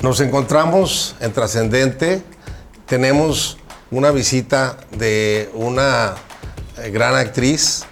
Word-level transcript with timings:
Nos 0.00 0.20
encontramos 0.20 1.16
en 1.18 1.32
Trascendente. 1.32 2.22
Tenemos 2.86 3.58
una 3.90 4.12
visita 4.12 4.76
de 4.92 5.50
una 5.54 6.14
eh, 6.76 6.90
gran 6.90 7.16
actriz, 7.16 7.82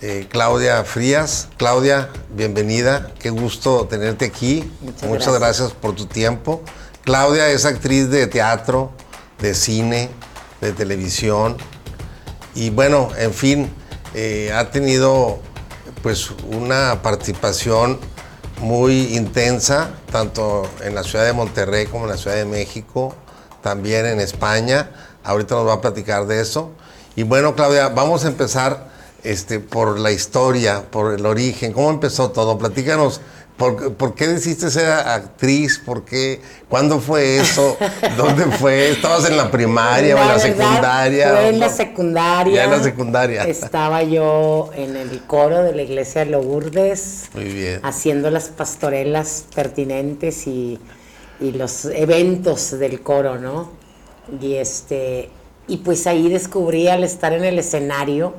eh, 0.00 0.26
Claudia 0.30 0.82
Frías. 0.84 1.48
Claudia, 1.58 2.08
bienvenida. 2.34 3.12
Qué 3.18 3.28
gusto 3.28 3.86
tenerte 3.86 4.24
aquí. 4.24 4.72
Muchas, 5.06 5.34
gracias. 5.34 5.72
por 5.72 5.94
tu 5.94 6.06
tiempo. 6.06 6.62
Claudia 7.02 7.50
es 7.50 7.66
actriz 7.66 8.08
de 8.08 8.26
teatro, 8.26 8.92
de 9.38 9.54
cine, 9.54 10.08
de 10.62 10.72
televisión. 10.72 11.58
Y 12.54 12.70
bueno, 12.70 13.10
en 13.18 13.34
fin, 13.34 13.70
eh, 14.14 14.50
ha 14.54 14.70
tenido 14.70 15.40
pues 16.02 16.30
una 16.50 17.02
participación 17.02 18.00
muy 18.60 19.16
intensa, 19.16 19.90
tanto 20.10 20.68
en 20.82 20.94
la 20.94 21.02
ciudad 21.02 21.24
de 21.24 21.32
Monterrey 21.32 21.86
como 21.86 22.04
en 22.04 22.10
la 22.10 22.16
ciudad 22.16 22.36
de 22.36 22.44
México, 22.44 23.14
también 23.62 24.06
en 24.06 24.20
España. 24.20 24.90
Ahorita 25.22 25.54
nos 25.54 25.66
va 25.66 25.74
a 25.74 25.80
platicar 25.80 26.26
de 26.26 26.40
eso. 26.40 26.72
Y 27.16 27.22
bueno, 27.22 27.54
Claudia, 27.54 27.88
vamos 27.88 28.24
a 28.24 28.28
empezar 28.28 28.88
este, 29.22 29.60
por 29.60 29.98
la 29.98 30.12
historia, 30.12 30.84
por 30.90 31.14
el 31.14 31.26
origen. 31.26 31.72
¿Cómo 31.72 31.90
empezó 31.90 32.30
todo? 32.30 32.58
Platícanos 32.58 33.20
¿Por, 33.56 34.14
qué 34.14 34.26
decidiste 34.26 34.68
ser 34.68 34.90
actriz? 34.90 35.78
¿Por 35.78 36.04
qué? 36.04 36.40
¿Cuándo 36.68 36.98
fue 36.98 37.36
eso? 37.38 37.76
¿Dónde 38.16 38.46
fue? 38.46 38.90
¿Estabas 38.90 39.30
en 39.30 39.36
la 39.36 39.50
primaria 39.50 40.16
o 40.16 40.22
en 40.22 40.28
la 40.28 40.38
secundaria? 40.40 41.30
Fue 41.30 41.48
en 41.48 41.60
la 41.60 41.68
secundaria. 41.68 42.54
Ya 42.54 42.64
en 42.64 42.70
la 42.72 42.82
secundaria. 42.82 43.44
Estaba 43.44 44.02
yo 44.02 44.70
en 44.74 44.96
el 44.96 45.22
coro 45.22 45.62
de 45.62 45.72
la 45.72 45.82
iglesia 45.82 46.24
de 46.24 46.32
Lourdes. 46.32 47.30
Muy 47.32 47.44
bien. 47.44 47.80
Haciendo 47.84 48.28
las 48.30 48.48
pastorelas 48.48 49.44
pertinentes 49.54 50.48
y, 50.48 50.80
y 51.40 51.52
los 51.52 51.84
eventos 51.84 52.76
del 52.76 53.02
coro, 53.02 53.38
¿no? 53.38 53.70
Y 54.40 54.54
este. 54.54 55.30
Y 55.68 55.78
pues 55.78 56.08
ahí 56.08 56.28
descubrí 56.28 56.88
al 56.88 57.04
estar 57.04 57.32
en 57.32 57.44
el 57.44 57.58
escenario 57.60 58.34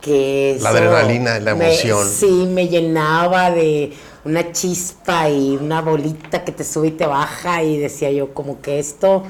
que 0.00 0.56
la 0.60 0.70
adrenalina, 0.70 1.40
la 1.40 1.50
emoción. 1.52 2.06
sí, 2.08 2.46
me 2.48 2.68
llenaba 2.68 3.50
de 3.50 3.92
una 4.26 4.50
chispa 4.50 5.30
y 5.30 5.56
una 5.56 5.80
bolita 5.80 6.44
que 6.44 6.50
te 6.50 6.64
sube 6.64 6.88
y 6.88 6.90
te 6.90 7.06
baja 7.06 7.62
y 7.62 7.78
decía 7.78 8.10
yo 8.10 8.34
como 8.34 8.60
que 8.60 8.80
esto 8.80 9.22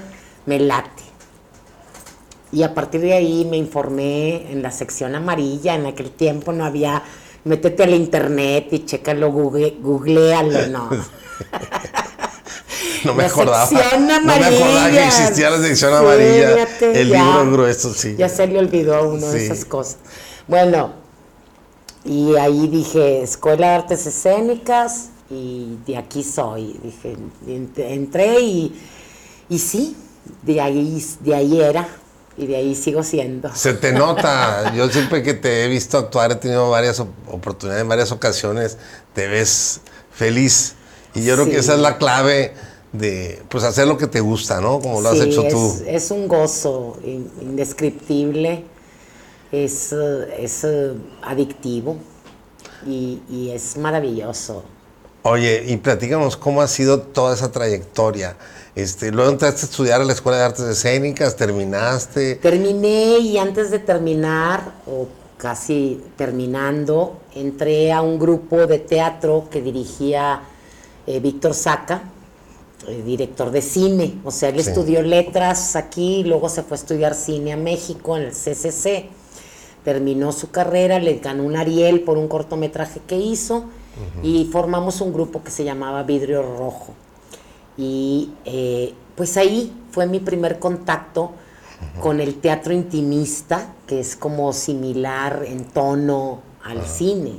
me 0.46 0.58
late. 0.58 1.02
Y 2.50 2.62
a 2.62 2.72
partir 2.72 3.02
de 3.02 3.12
ahí 3.12 3.44
me 3.44 3.58
informé 3.58 4.50
en 4.50 4.62
la 4.62 4.70
sección 4.70 5.14
amarilla, 5.14 5.74
en 5.74 5.84
aquel 5.84 6.10
tiempo 6.10 6.52
no 6.52 6.64
había, 6.64 7.02
métete 7.44 7.82
al 7.82 7.92
internet 7.92 8.68
y 8.70 8.86
chécalo, 8.86 9.30
google, 9.30 9.76
googlealo, 9.80 10.66
no. 10.68 10.88
no 13.04 13.14
me 13.14 13.26
acordaba. 13.26 13.68
No 13.98 14.20
me 14.22 14.32
acordaba 14.32 14.90
que 14.90 15.04
existía 15.04 15.50
la 15.50 15.60
sección 15.60 15.92
amarilla. 15.92 16.66
el 16.80 17.10
libro 17.10 17.52
grueso, 17.52 17.92
sí. 17.92 18.16
Ya 18.16 18.30
se 18.30 18.46
le 18.46 18.58
olvidó 18.58 19.10
uno 19.10 19.28
de 19.28 19.44
esas 19.44 19.66
cosas. 19.66 19.98
Bueno, 20.48 21.05
y 22.06 22.36
ahí 22.36 22.68
dije, 22.68 23.22
Escuela 23.22 23.68
de 23.68 23.74
Artes 23.74 24.06
Escénicas, 24.06 25.10
y 25.30 25.78
de 25.86 25.96
aquí 25.96 26.22
soy. 26.22 26.78
Dije, 26.82 27.16
entré 27.78 28.40
y, 28.40 28.80
y 29.48 29.58
sí, 29.58 29.96
de 30.42 30.60
ahí, 30.60 31.04
de 31.20 31.34
ahí 31.34 31.60
era. 31.60 31.88
Y 32.38 32.46
de 32.46 32.56
ahí 32.56 32.74
sigo 32.74 33.02
siendo. 33.02 33.54
Se 33.54 33.72
te 33.72 33.92
nota. 33.92 34.74
Yo 34.76 34.90
siempre 34.90 35.22
que 35.22 35.32
te 35.32 35.64
he 35.64 35.68
visto 35.68 35.96
actuar, 35.96 36.32
he 36.32 36.34
tenido 36.34 36.68
varias 36.68 37.00
oportunidades, 37.00 37.82
en 37.82 37.88
varias 37.88 38.12
ocasiones, 38.12 38.76
te 39.14 39.26
ves 39.26 39.80
feliz. 40.10 40.74
Y 41.14 41.24
yo 41.24 41.34
creo 41.34 41.46
que 41.46 41.56
esa 41.56 41.72
es 41.72 41.80
la 41.80 41.96
clave 41.96 42.52
de 42.92 43.42
pues 43.48 43.64
hacer 43.64 43.88
lo 43.88 43.96
que 43.96 44.06
te 44.06 44.20
gusta, 44.20 44.60
¿no? 44.60 44.80
Como 44.80 45.00
lo 45.00 45.08
has 45.08 45.20
hecho 45.20 45.44
tú. 45.48 45.82
Es 45.86 46.10
un 46.10 46.28
gozo 46.28 46.98
indescriptible 47.40 48.64
es, 49.52 49.92
es 49.92 50.64
eh, 50.64 50.92
adictivo 51.22 51.96
y, 52.86 53.50
es 53.52 53.76
maravilloso. 53.76 54.64
Oye, 55.22 55.64
y 55.66 55.76
platícanos 55.78 56.36
cómo 56.36 56.62
ha 56.62 56.68
sido 56.68 57.00
toda 57.00 57.34
esa 57.34 57.50
trayectoria. 57.50 58.36
Este, 58.74 59.10
luego 59.10 59.30
entraste 59.30 59.62
a 59.62 59.64
estudiar 59.64 60.00
a 60.00 60.04
la 60.04 60.12
Escuela 60.12 60.38
de 60.38 60.44
Artes 60.44 60.64
Escénicas, 60.64 61.34
terminaste. 61.36 62.36
Terminé 62.36 63.18
y 63.18 63.38
antes 63.38 63.70
de 63.70 63.80
terminar, 63.80 64.74
o 64.86 65.08
casi 65.36 66.00
terminando, 66.16 67.18
entré 67.34 67.92
a 67.92 68.02
un 68.02 68.18
grupo 68.18 68.66
de 68.66 68.78
teatro 68.78 69.48
que 69.50 69.62
dirigía 69.62 70.42
eh, 71.06 71.18
Víctor 71.18 71.54
Saca, 71.54 72.02
eh, 72.86 73.02
director 73.04 73.50
de 73.50 73.62
cine. 73.62 74.20
O 74.24 74.30
sea, 74.30 74.50
él 74.50 74.60
estudió 74.60 75.02
letras 75.02 75.74
aquí, 75.74 76.22
luego 76.22 76.48
se 76.48 76.62
fue 76.62 76.76
a 76.76 76.80
estudiar 76.80 77.14
cine 77.14 77.52
a 77.54 77.56
México 77.56 78.16
en 78.16 78.24
el 78.24 78.32
CCC 78.32 79.10
terminó 79.86 80.32
su 80.32 80.50
carrera, 80.50 80.98
le 80.98 81.20
ganó 81.20 81.44
un 81.44 81.54
Ariel 81.54 82.00
por 82.00 82.18
un 82.18 82.26
cortometraje 82.26 83.00
que 83.06 83.16
hizo 83.16 83.66
y 84.20 84.46
formamos 84.46 85.00
un 85.00 85.12
grupo 85.12 85.44
que 85.44 85.52
se 85.52 85.62
llamaba 85.62 86.02
Vidrio 86.02 86.42
Rojo. 86.42 86.92
Y 87.76 88.32
eh, 88.44 88.94
pues 89.14 89.36
ahí 89.36 89.72
fue 89.92 90.06
mi 90.06 90.18
primer 90.18 90.58
contacto 90.58 91.30
con 92.00 92.20
el 92.20 92.40
teatro 92.40 92.72
intimista, 92.72 93.74
que 93.86 94.00
es 94.00 94.16
como 94.16 94.52
similar 94.52 95.44
en 95.46 95.64
tono 95.66 96.40
al 96.64 96.84
cine. 96.84 97.34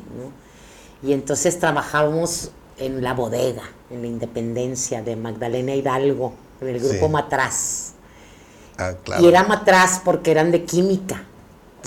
Y 1.03 1.11
entonces 1.11 1.59
trabajábamos 1.59 2.51
en 2.77 3.03
la 3.03 3.13
bodega, 3.13 3.63
en 3.91 4.03
la 4.03 4.07
Independencia 4.07 5.01
de 5.01 5.17
Magdalena 5.17 5.75
Hidalgo, 5.75 6.31
en 6.61 6.69
el 6.69 6.79
grupo 6.79 7.09
Matraz. 7.09 7.91
Ah, 8.77 8.93
y 9.19 9.27
era 9.27 9.43
Matraz 9.43 9.99
porque 10.05 10.31
eran 10.31 10.51
de 10.51 10.63
química. 10.63 11.25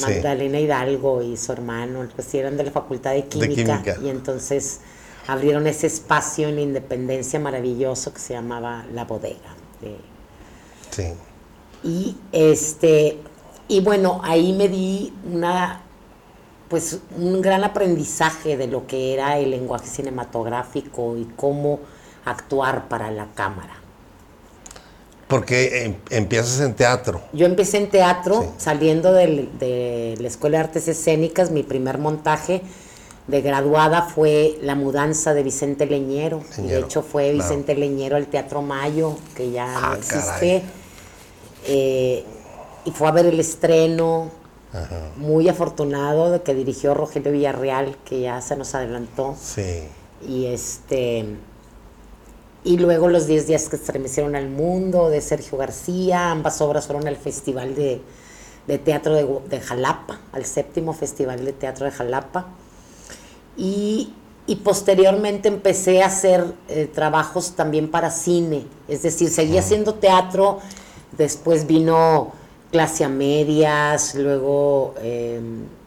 Magdalena 0.00 0.60
Hidalgo 0.60 1.22
y 1.22 1.36
su 1.36 1.52
hermano, 1.52 2.06
pues 2.14 2.32
eran 2.34 2.56
de 2.56 2.64
la 2.64 2.70
Facultad 2.70 3.12
de 3.12 3.24
química, 3.24 3.82
y 4.02 4.08
entonces 4.08 4.80
abrieron 5.26 5.66
ese 5.66 5.86
espacio 5.86 6.48
en 6.48 6.56
la 6.56 6.60
Independencia 6.62 7.38
maravilloso 7.38 8.12
que 8.12 8.20
se 8.20 8.34
llamaba 8.34 8.84
La 8.92 9.04
Bodega. 9.04 9.54
sí. 10.90 11.04
Y 11.82 12.16
este 12.32 13.18
y 13.68 13.80
bueno, 13.80 14.20
ahí 14.24 14.52
me 14.52 14.68
di 14.68 15.12
una 15.32 15.80
pues 16.68 17.00
un 17.16 17.42
gran 17.42 17.64
aprendizaje 17.64 18.56
de 18.56 18.68
lo 18.68 18.86
que 18.86 19.12
era 19.12 19.38
el 19.38 19.50
lenguaje 19.50 19.86
cinematográfico 19.86 21.16
y 21.16 21.24
cómo 21.36 21.80
actuar 22.24 22.88
para 22.88 23.10
la 23.10 23.26
cámara. 23.34 23.79
Porque 25.30 25.84
em, 25.84 25.94
empiezas 26.10 26.60
en 26.60 26.74
teatro. 26.74 27.22
Yo 27.32 27.46
empecé 27.46 27.78
en 27.78 27.88
teatro, 27.88 28.52
saliendo 28.58 29.12
de, 29.12 30.16
la 30.18 30.28
Escuela 30.28 30.58
de 30.58 30.64
Artes 30.64 30.88
Escénicas, 30.88 31.50
mi 31.50 31.62
primer 31.62 31.98
montaje 31.98 32.62
de 33.28 33.40
graduada 33.40 34.02
fue 34.02 34.58
La 34.60 34.74
mudanza 34.74 35.32
de 35.32 35.44
Vicente 35.44 35.86
Leñero. 35.86 36.42
de 36.56 36.80
hecho 36.80 37.02
fue 37.02 37.32
Vicente 37.32 37.76
Leñero 37.76 38.16
al 38.16 38.26
Teatro 38.26 38.60
Mayo, 38.60 39.16
que 39.36 39.52
ya 39.52 39.72
no 39.72 39.86
ah, 39.86 39.96
existe. 39.96 40.62
Eh, 41.66 42.24
y 42.84 42.90
fue 42.90 43.06
a 43.08 43.12
ver 43.12 43.26
el 43.26 43.38
estreno. 43.38 44.32
Muy 45.16 45.48
afortunado 45.48 46.30
de 46.30 46.42
que 46.42 46.54
dirigió 46.54 46.94
Rogelio 46.94 47.32
Villarreal, 47.32 47.96
que 48.04 48.20
ya 48.20 48.40
se 48.40 48.56
nos 48.56 48.74
adelantó. 48.76 49.36
Sí. 49.40 49.82
Y 50.26 50.46
este 50.46 51.24
y 52.64 52.76
luego 52.78 53.08
Los 53.08 53.26
10 53.26 53.46
días 53.46 53.68
que 53.68 53.76
estremecieron 53.76 54.36
al 54.36 54.48
mundo 54.48 55.08
de 55.08 55.20
Sergio 55.20 55.56
García, 55.56 56.30
ambas 56.30 56.60
obras 56.60 56.86
fueron 56.86 57.08
al 57.08 57.16
Festival 57.16 57.74
de, 57.74 58.00
Teatro 58.84 59.14
de, 59.14 59.60
Jalapa, 59.60 60.20
al 60.32 60.44
séptimo 60.44 60.92
Festival 60.92 61.44
de 61.44 61.52
Teatro 61.52 61.86
de 61.86 61.92
Jalapa. 61.92 62.46
Y, 63.56 64.12
posteriormente 64.64 65.46
empecé 65.48 66.02
a 66.02 66.06
hacer 66.06 66.44
eh, 66.68 66.90
trabajos 66.92 67.52
también 67.54 67.88
para 67.88 68.10
cine, 68.10 68.66
es 68.88 69.02
decir, 69.02 69.30
seguí 69.30 69.56
haciendo 69.56 69.94
teatro, 69.94 70.58
después 71.16 71.68
vino 71.68 72.32
clase 72.72 73.04
a 73.04 73.08
medias, 73.08 74.14
luego... 74.16 74.94
Em, 75.00 75.79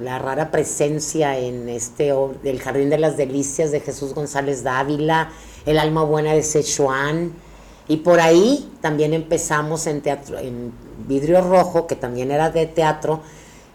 la 0.00 0.18
rara 0.18 0.50
presencia 0.50 1.38
en 1.38 1.68
este 1.68 2.12
del 2.42 2.60
Jardín 2.60 2.90
de 2.90 2.98
las 2.98 3.16
Delicias 3.16 3.70
de 3.70 3.80
Jesús 3.80 4.14
González 4.14 4.62
Dávila, 4.62 5.30
El 5.66 5.78
alma 5.78 6.04
buena 6.04 6.32
de 6.32 6.42
Sichuan 6.42 7.32
y 7.86 7.98
por 7.98 8.20
ahí 8.20 8.70
también 8.80 9.12
empezamos 9.12 9.86
en 9.86 10.00
teatro 10.00 10.38
en 10.38 10.72
Vidrio 11.06 11.42
Rojo, 11.42 11.86
que 11.86 11.96
también 11.96 12.30
era 12.30 12.50
de 12.50 12.66
teatro, 12.66 13.20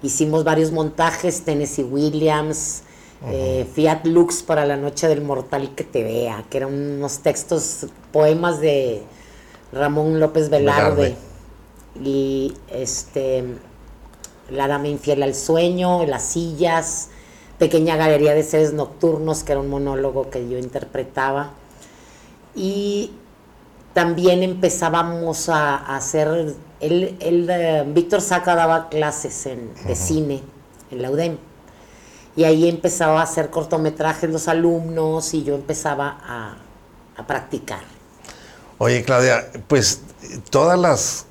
hicimos 0.01 0.43
varios 0.43 0.71
montajes, 0.71 1.43
Tennessee 1.43 1.83
Williams, 1.83 2.81
eh, 3.27 3.67
Fiat 3.73 4.05
Lux 4.05 4.41
para 4.41 4.65
la 4.65 4.77
noche 4.77 5.07
del 5.07 5.21
mortal 5.21 5.75
que 5.75 5.83
te 5.83 6.03
vea, 6.03 6.43
que 6.49 6.57
eran 6.57 6.73
unos 6.73 7.19
textos, 7.19 7.85
poemas 8.11 8.59
de 8.61 9.03
Ramón 9.71 10.19
López 10.19 10.49
Velarde. 10.49 11.15
Y 12.01 12.53
este 12.71 13.43
la 14.51 14.67
Dama 14.67 14.87
Infiel 14.87 15.23
al 15.23 15.35
Sueño, 15.35 16.05
Las 16.05 16.23
Sillas, 16.23 17.09
Pequeña 17.57 17.95
Galería 17.95 18.33
de 18.33 18.43
Seres 18.43 18.73
Nocturnos, 18.73 19.43
que 19.43 19.51
era 19.51 19.61
un 19.61 19.69
monólogo 19.69 20.29
que 20.29 20.47
yo 20.49 20.57
interpretaba. 20.57 21.51
y 22.55 23.11
también 23.93 24.43
empezábamos 24.43 25.49
a, 25.49 25.75
hacer, 25.95 26.55
él, 26.79 27.17
eh, 27.19 27.83
Víctor 27.87 28.21
Saca 28.21 28.55
daba 28.55 28.87
clases 28.87 29.45
en, 29.45 29.73
de 29.85 29.95
cine 29.95 30.41
en 30.91 31.01
la 31.01 31.11
UDEM. 31.11 31.37
Y 32.35 32.43
ahí 32.43 32.69
empezaba 32.69 33.19
a 33.19 33.23
hacer 33.23 33.49
cortometrajes 33.49 34.29
los 34.29 34.47
alumnos 34.47 35.33
y 35.33 35.43
yo 35.43 35.55
empezaba 35.55 36.19
a, 36.23 36.57
practicar. 37.27 37.81
Oye, 38.77 39.03
Claudia, 39.03 39.51
pues 39.67 39.99
todas 40.49 40.79
las, 40.79 41.25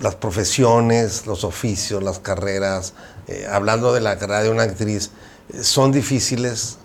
las 0.00 0.14
profesiones, 0.16 1.26
los 1.26 1.44
oficios, 1.44 2.02
las 2.02 2.18
carreras, 2.18 2.94
eh, 3.28 3.46
hablando 3.50 3.92
de 3.92 4.00
la 4.00 4.18
carrera 4.18 4.42
de 4.42 4.50
una 4.50 4.64
actriz, 4.64 5.10
son 5.62 5.92
difíciles 5.92 6.78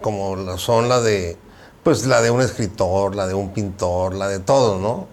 como 0.00 0.56
son 0.58 0.88
la 0.88 1.00
de 1.00 1.36
pues 1.82 2.06
la 2.06 2.20
de 2.20 2.30
un 2.30 2.42
escritor, 2.42 3.14
la 3.14 3.26
de 3.26 3.34
un 3.34 3.52
pintor, 3.52 4.14
la 4.14 4.28
de 4.28 4.38
todo, 4.38 4.78
¿no? 4.78 5.08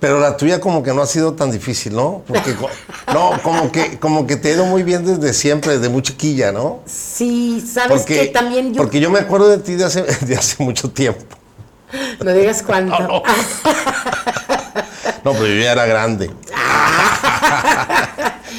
Pero 0.00 0.20
la 0.20 0.36
tuya 0.36 0.60
como 0.60 0.82
que 0.82 0.92
no 0.92 1.02
ha 1.02 1.06
sido 1.06 1.34
tan 1.34 1.50
difícil, 1.50 1.94
¿no? 1.94 2.22
Porque 2.26 2.54
no, 3.14 3.40
como 3.42 3.70
que 3.70 3.98
como 3.98 4.26
que 4.26 4.36
te 4.36 4.48
ha 4.48 4.52
ido 4.54 4.66
muy 4.66 4.82
bien 4.82 5.04
desde 5.04 5.32
siempre, 5.32 5.78
desde 5.78 5.88
muy 5.88 6.02
chiquilla, 6.02 6.52
¿no? 6.52 6.80
Sí, 6.86 7.64
sabes 7.66 8.02
que 8.02 8.26
también 8.26 8.74
yo 8.74 8.82
Porque 8.82 9.00
yo 9.00 9.10
me 9.10 9.20
acuerdo 9.20 9.48
de 9.48 9.58
ti 9.58 9.74
de 9.74 9.84
hace, 9.84 10.02
de 10.26 10.36
hace 10.36 10.62
mucho 10.62 10.90
tiempo. 10.90 11.24
No 12.24 12.32
digas 12.32 12.62
cuánto. 12.62 12.98
No, 12.98 13.08
no. 15.24 15.32
pero 15.32 15.46
yo 15.46 15.62
ya 15.62 15.72
era 15.72 15.86
grande. 15.86 16.30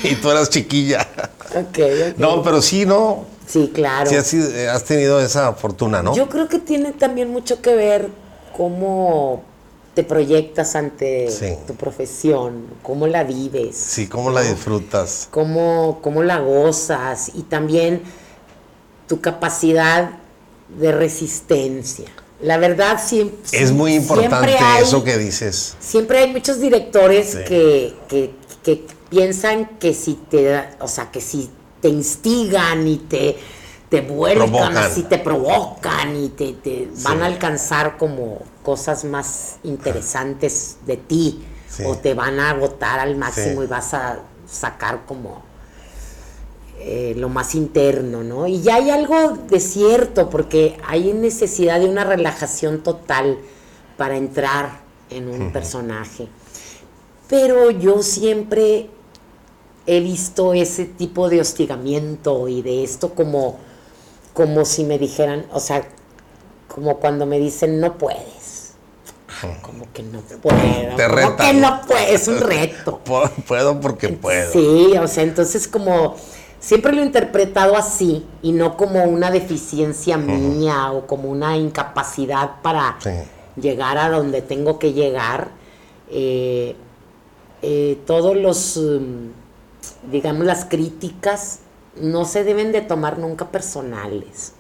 y 0.04 0.16
tú 0.16 0.31
eras 0.31 0.50
chiquilla. 0.50 1.07
Ok, 1.56 1.80
ok. 1.80 2.18
No, 2.18 2.44
pero 2.44 2.62
sí, 2.62 2.86
no. 2.86 3.25
Sí, 3.48 3.72
claro. 3.74 4.10
Sí, 4.24 4.42
eh, 4.42 4.69
has, 4.69 4.83
tenido 4.83 5.19
esa 5.19 5.54
fortuna, 5.54 6.01
¿no? 6.01 6.16
Yo 6.16 6.30
creo 6.30 6.48
que 6.48 6.60
tiene 6.60 6.94
también 6.94 7.30
mucho 7.30 7.62
que 7.62 7.75
ver 7.75 8.10
cómo 8.56 9.44
te 9.94 10.04
proyectas 10.04 10.75
ante 10.75 11.30
tu 11.66 11.75
profesión, 11.75 12.66
cómo 12.83 13.07
la 13.07 13.24
vives. 13.24 13.77
Sí, 13.77 14.07
cómo 14.07 14.30
la 14.30 14.42
disfrutas. 14.42 15.27
Cómo, 15.31 16.00
cómo 16.01 16.24
la 16.24 16.39
gozas 16.39 17.31
y 17.33 17.44
también 17.44 18.01
tu 19.07 19.22
capacidad 19.22 20.12
de 20.77 20.92
resistencia. 20.92 22.07
La 22.41 22.57
verdad 22.57 23.01
siempre... 23.03 23.37
Es 23.51 23.71
muy 23.71 23.95
importante 23.95 24.55
eso 24.81 25.03
que 25.03 25.17
dices. 25.17 25.75
Siempre 25.79 26.19
hay 26.19 26.31
muchos 26.31 26.59
directores 26.59 27.35
que, 27.47 27.95
que, 28.07 28.31
que, 28.63 28.85
piensan 29.09 29.77
que 29.79 29.93
si 29.93 30.15
te... 30.29 30.63
O 30.79 30.87
sea, 30.87 31.11
que 31.11 31.21
si 31.21 31.49
te 31.81 31.89
instigan 31.89 32.87
y 32.87 32.97
te, 32.97 33.37
te 33.89 34.01
vuelcan, 34.01 34.75
así 34.77 35.03
te 35.03 35.17
provocan 35.17 36.15
y 36.15 36.29
te, 36.29 36.89
van 37.03 37.21
a 37.21 37.27
alcanzar 37.27 37.97
como 37.97 38.41
cosas 38.63 39.05
más 39.05 39.57
interesantes 39.63 40.77
de 40.85 40.97
ti 40.97 41.45
o 41.85 41.95
te 41.95 42.13
van 42.13 42.39
a 42.39 42.51
agotar 42.51 42.99
al 42.99 43.15
máximo 43.15 43.63
y 43.63 43.67
vas 43.67 43.93
a 43.93 44.19
sacar 44.47 45.05
como 45.05 45.43
eh, 46.80 47.13
lo 47.18 47.30
más 47.30 47.56
interno, 47.56 48.24
¿no? 48.24 48.48
Y 48.48 48.62
ya 48.62 48.75
hay 48.75 48.89
algo 48.89 49.31
de 49.50 49.60
cierto 49.60 50.30
porque 50.30 50.77
hay 50.86 51.13
necesidad 51.13 51.80
de 51.80 51.88
una 51.88 52.04
relajación 52.04 52.83
total 52.83 53.39
para 53.98 54.18
entrar 54.18 54.81
en 55.10 55.30
un 55.30 55.51
personaje. 55.51 56.27
Pero 57.27 57.72
yo 57.72 58.04
siempre 58.04 58.89
he 59.88 60.00
visto 60.00 60.54
ese 60.54 60.86
tipo 60.86 61.30
de 61.30 61.42
hostigamiento 61.42 62.48
y 62.48 62.62
de 62.62 62.83
esto 62.83 63.13
como, 63.13 63.57
como 64.33 64.66
si 64.66 64.83
me 64.83 64.98
dijeran, 65.00 65.45
o 65.51 65.60
sea, 65.60 65.88
como 66.68 66.98
cuando 66.98 67.25
me 67.25 67.39
dicen 67.39 67.80
no 67.80 67.98
puedes. 67.98 68.74
Como 69.62 69.86
que 69.94 70.01
no 70.01 70.22
puedo. 70.22 70.57
Te 70.95 71.07
como 71.07 71.36
que 71.38 71.54
no 71.54 71.81
puedo, 71.88 72.00
es 72.07 72.27
un 72.27 72.39
reto. 72.39 73.01
puedo 73.48 73.80
porque 73.80 74.10
puedo. 74.10 74.51
Sí, 74.51 74.94
o 74.98 75.07
sea, 75.07 75.24
entonces 75.24 75.68
como 75.68 76.16
siempre 76.65 76.94
lo 76.94 77.03
he 77.03 77.06
interpretado 77.06 77.77
así 77.77 78.25
y 78.41 78.51
no 78.51 78.75
como 78.75 79.03
una 79.03 79.29
deficiencia 79.29 80.17
mía 80.17 80.91
o 80.91 81.06
como 81.06 81.29
una 81.29 81.56
incapacidad 81.57 82.62
para 82.63 82.97
llegar 83.56 84.00
a 84.00 84.09
donde 84.09 84.41
tengo 84.41 84.79
que 84.79 84.94
llegar. 84.94 85.50
Eh, 86.09 86.75
eh, 87.62 88.00
todos 88.07 88.35
los 88.35 88.77
um, 88.77 89.29
digamos, 90.09 90.45
las 90.45 90.65
críticas 90.65 91.59
no 92.01 92.25
se 92.25 92.44
deben 92.44 92.71
de 92.71 92.81
tomar 92.81 93.19
nunca 93.19 93.51
personales. 93.51 94.53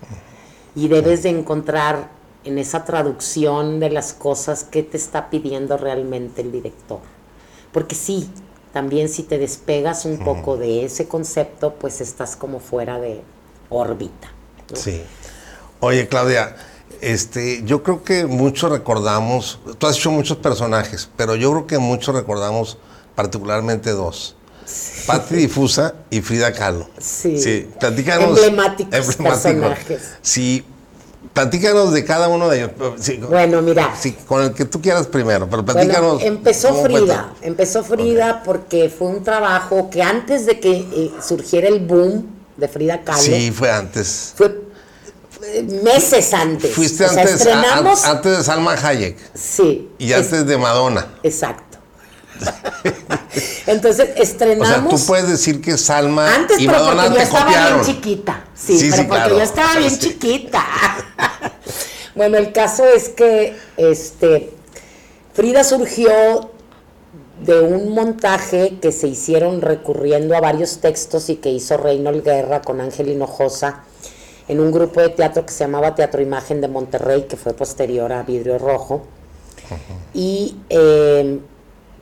Y 0.75 0.87
debes 0.87 1.23
de 1.23 1.29
encontrar 1.29 2.09
en 2.43 2.59
esa 2.59 2.85
traducción 2.85 3.79
de 3.79 3.89
las 3.89 4.13
cosas 4.13 4.63
que 4.63 4.83
te 4.83 4.97
está 4.97 5.31
pidiendo 5.31 5.75
realmente 5.75 6.41
el 6.41 6.51
director. 6.51 6.99
Porque 7.71 7.95
sí, 7.95 8.29
también 8.75 9.07
si 9.07 9.23
te 9.23 9.37
despegas 9.37 10.03
un 10.03 10.19
poco 10.19 10.57
de 10.57 10.83
ese 10.83 11.07
concepto, 11.07 11.75
pues 11.75 12.01
estás 12.01 12.35
como 12.35 12.59
fuera 12.59 12.99
de 12.99 13.21
órbita. 13.69 14.33
Sí. 14.73 15.01
Oye, 15.79 16.09
Claudia, 16.09 16.57
este, 16.99 17.63
yo 17.63 17.83
creo 17.83 18.03
que 18.03 18.25
muchos 18.25 18.69
recordamos, 18.69 19.61
tú 19.77 19.87
has 19.87 19.95
hecho 19.95 20.11
muchos 20.11 20.39
personajes, 20.39 21.09
pero 21.15 21.37
yo 21.37 21.51
creo 21.51 21.67
que 21.67 21.77
muchos 21.77 22.13
recordamos 22.13 22.77
particularmente 23.15 23.91
dos. 23.91 24.35
Patti 25.07 25.35
Difusa 25.35 25.95
y 26.09 26.19
Frida 26.19 26.51
Kahlo. 26.51 26.89
Sí. 26.97 27.39
sí. 27.39 27.69
Platícanos. 27.79 28.37
Emblemáticos, 28.37 29.15
personajes. 29.15 30.15
Sí. 30.21 30.65
Platícanos 31.33 31.91
de 31.91 32.05
cada 32.05 32.27
uno 32.27 32.49
de 32.49 32.57
ellos. 32.63 32.71
bueno, 33.29 33.61
mira. 33.61 33.93
Sí, 33.99 34.15
con 34.27 34.43
el 34.43 34.53
que 34.53 34.65
tú 34.65 34.81
quieras 34.81 35.07
primero, 35.07 35.47
pero 35.49 35.65
platícanos. 35.65 36.21
empezó 36.21 36.83
Frida. 36.83 37.33
Empezó 37.41 37.83
Frida 37.83 38.43
porque 38.43 38.89
fue 38.89 39.07
un 39.07 39.23
trabajo 39.23 39.89
que 39.89 40.01
antes 40.01 40.45
de 40.45 40.59
que 40.59 40.71
eh, 40.71 41.11
surgiera 41.21 41.67
el 41.67 41.79
boom 41.79 42.25
de 42.57 42.67
Frida 42.67 43.03
Kahlo. 43.03 43.21
Sí, 43.21 43.51
fue 43.51 43.71
antes. 43.71 44.33
Fue 44.35 44.65
meses 45.83 46.33
antes. 46.33 46.73
Fuiste 46.73 47.05
antes, 47.05 47.45
antes 48.05 48.37
de 48.37 48.43
Salma 48.43 48.73
Hayek. 48.73 49.17
Sí. 49.33 49.89
Y 49.97 50.13
antes 50.13 50.45
de 50.45 50.57
Madonna. 50.57 51.07
Exacto. 51.23 51.64
Entonces 53.67 54.09
estrenamos. 54.17 54.69
O 54.69 54.73
sea, 54.73 54.89
tú 54.89 55.05
puedes 55.07 55.29
decir 55.29 55.61
que 55.61 55.77
Salma 55.77 56.33
Antes, 56.33 56.59
y 56.59 56.67
pero 56.67 56.79
Madonna 56.79 57.03
porque 57.03 57.17
yo 57.17 57.23
estaba 57.23 57.49
bien 57.49 57.81
chiquita. 57.85 58.45
Sí, 58.53 58.89
pero 58.91 59.07
porque 59.07 59.29
yo 59.29 59.41
estaba 59.41 59.75
bien 59.77 59.99
chiquita. 59.99 60.65
bueno, 62.15 62.37
el 62.37 62.51
caso 62.51 62.85
es 62.85 63.09
que 63.09 63.57
este 63.77 64.53
Frida 65.33 65.63
surgió 65.63 66.51
de 67.41 67.59
un 67.59 67.93
montaje 67.93 68.77
que 68.81 68.91
se 68.91 69.07
hicieron 69.07 69.61
recurriendo 69.61 70.35
a 70.35 70.39
varios 70.39 70.77
textos 70.79 71.29
y 71.29 71.35
que 71.35 71.49
hizo 71.49 71.75
Reynold 71.75 72.23
Guerra 72.23 72.61
con 72.61 72.79
Ángel 72.79 73.09
Hinojosa 73.09 73.83
en 74.47 74.59
un 74.59 74.71
grupo 74.71 75.01
de 75.01 75.09
teatro 75.09 75.45
que 75.45 75.51
se 75.51 75.65
llamaba 75.65 75.95
Teatro 75.95 76.21
Imagen 76.21 76.61
de 76.61 76.67
Monterrey, 76.67 77.23
que 77.23 77.35
fue 77.35 77.53
posterior 77.53 78.13
a 78.13 78.23
Vidrio 78.23 78.57
Rojo. 78.59 79.03
Y 80.13 80.55
eh, 80.69 81.39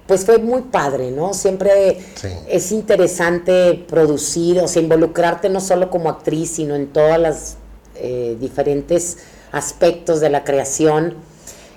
pues 0.07 0.25
fue 0.25 0.37
muy 0.37 0.63
padre, 0.63 1.11
¿no? 1.11 1.33
Siempre 1.33 1.99
es 2.47 2.71
interesante 2.71 3.85
producir, 3.87 4.59
o 4.59 4.67
sea, 4.67 4.81
involucrarte 4.81 5.49
no 5.49 5.61
solo 5.61 5.89
como 5.89 6.09
actriz, 6.09 6.51
sino 6.51 6.75
en 6.75 6.87
todos 6.87 7.19
los 7.19 7.55
eh, 7.95 8.35
diferentes 8.39 9.17
aspectos 9.51 10.19
de 10.19 10.29
la 10.29 10.43
creación, 10.43 11.15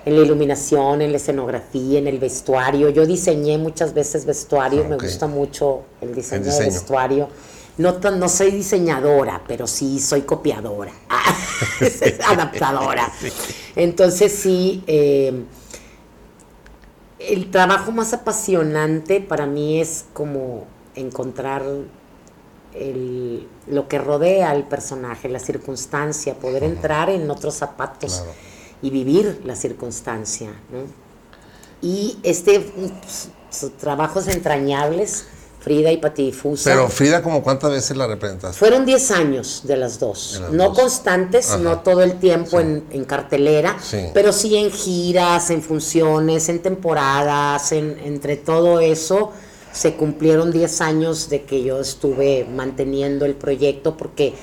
en 0.05 0.15
la 0.15 0.21
iluminación, 0.21 1.01
en 1.01 1.11
la 1.11 1.17
escenografía, 1.17 1.99
en 1.99 2.07
el 2.07 2.17
vestuario. 2.17 2.89
Yo 2.89 3.05
diseñé 3.05 3.57
muchas 3.57 3.93
veces 3.93 4.25
vestuario, 4.25 4.83
me 4.85 4.97
gusta 4.97 5.27
mucho 5.27 5.83
el 6.01 6.13
diseño, 6.13 6.51
de 6.51 6.65
vestuario. 6.65 7.29
No, 7.77 7.99
no 7.99 8.27
soy 8.27 8.51
diseñadora, 8.51 9.41
pero 9.47 9.67
sí 9.67 9.99
soy 9.99 10.21
copiadora, 10.21 10.91
adaptadora. 12.27 13.11
Entonces 13.75 14.31
sí, 14.31 14.83
eh, 14.87 15.43
el 17.19 17.49
trabajo 17.51 17.91
más 17.91 18.13
apasionante 18.13 19.21
para 19.21 19.45
mí 19.45 19.79
es 19.81 20.05
como 20.13 20.65
encontrar 20.95 21.63
lo 23.67 23.87
que 23.87 23.97
rodea 23.97 24.51
al 24.51 24.67
personaje, 24.67 25.29
la 25.29 25.39
circunstancia, 25.39 26.35
poder 26.35 26.63
entrar 26.63 27.09
en 27.09 27.29
otros 27.31 27.55
zapatos 27.55 28.23
y 28.81 28.91
vivir 28.91 29.41
la 29.45 29.55
circunstancia. 29.55 30.51
Y 31.81 32.19
este, 32.23 32.59
pues, 32.59 33.31
trabajos 33.79 34.27
entrañables 34.27 35.27
Frida 35.67 35.91
y 35.91 35.97
Patidifusa. 35.97 36.69
Pero 36.71 36.87
Frida, 36.87 37.21
¿como 37.21 37.43
cuántas 37.43 37.71
veces 37.71 37.97
la 37.97 38.07
representaste? 38.07 38.57
Fueron 38.57 38.85
10 38.85 39.11
años 39.11 39.61
de 39.65 39.75
las 39.75 39.99
dos. 39.99 40.41
no 40.49 40.73
constantes, 40.73 41.57
no 41.59 41.79
todo 41.79 42.03
el 42.03 42.19
tiempo 42.19 42.61
en, 42.61 43.03
cartelera, 43.03 43.75
pero 44.13 44.31
sí 44.31 44.55
en 44.55 44.71
giras, 44.71 45.49
en 45.49 45.61
funciones, 45.61 46.47
en 46.47 46.59
temporadas, 46.59 47.73
en, 47.73 47.99
entre 48.05 48.37
todo 48.37 48.79
eso 48.79 49.33
se 49.73 49.95
cumplieron 49.95 50.51
10 50.53 50.81
años 50.81 51.29
de 51.29 51.43
que 51.43 51.61
yo 51.61 51.81
estuve 51.81 52.47
manteniendo 52.49 53.25
el 53.25 53.35
proyecto 53.35 53.97
porque 53.97 54.33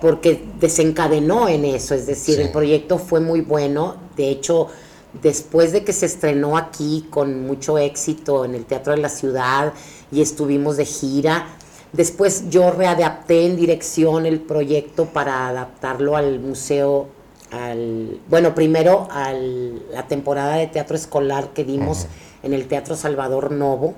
porque 0.00 0.40
desencadenó 0.60 1.48
en 1.48 1.64
eso, 1.64 1.92
es 1.92 2.06
decir, 2.06 2.36
Sí. 2.36 2.42
el 2.42 2.52
proyecto 2.52 2.98
fue 2.98 3.18
muy 3.18 3.40
bueno, 3.40 3.96
de 4.16 4.30
hecho, 4.30 4.68
después 5.12 5.72
de 5.72 5.84
que 5.84 5.92
se 5.92 6.06
estrenó 6.06 6.56
aquí 6.56 7.06
con 7.10 7.46
mucho 7.46 7.78
éxito 7.78 8.44
en 8.44 8.54
el 8.54 8.64
Teatro 8.64 8.92
de 8.92 8.98
la 8.98 9.08
Ciudad 9.08 9.72
y 10.12 10.20
estuvimos 10.20 10.76
de 10.76 10.84
gira, 10.84 11.46
después 11.92 12.50
yo 12.50 12.70
readapté 12.70 13.46
en 13.46 13.56
dirección 13.56 14.26
el 14.26 14.40
proyecto 14.40 15.06
para 15.06 15.48
adaptarlo 15.48 16.16
al 16.16 16.38
museo, 16.40 17.08
al, 17.50 18.20
bueno, 18.28 18.54
primero 18.54 19.08
a 19.10 19.32
la 19.32 20.06
temporada 20.06 20.56
de 20.56 20.66
teatro 20.66 20.96
escolar 20.96 21.48
que 21.54 21.64
dimos 21.64 22.06
en 22.42 22.52
el 22.52 22.68
Teatro 22.68 22.96
Salvador 22.96 23.50
Novo, 23.50 23.94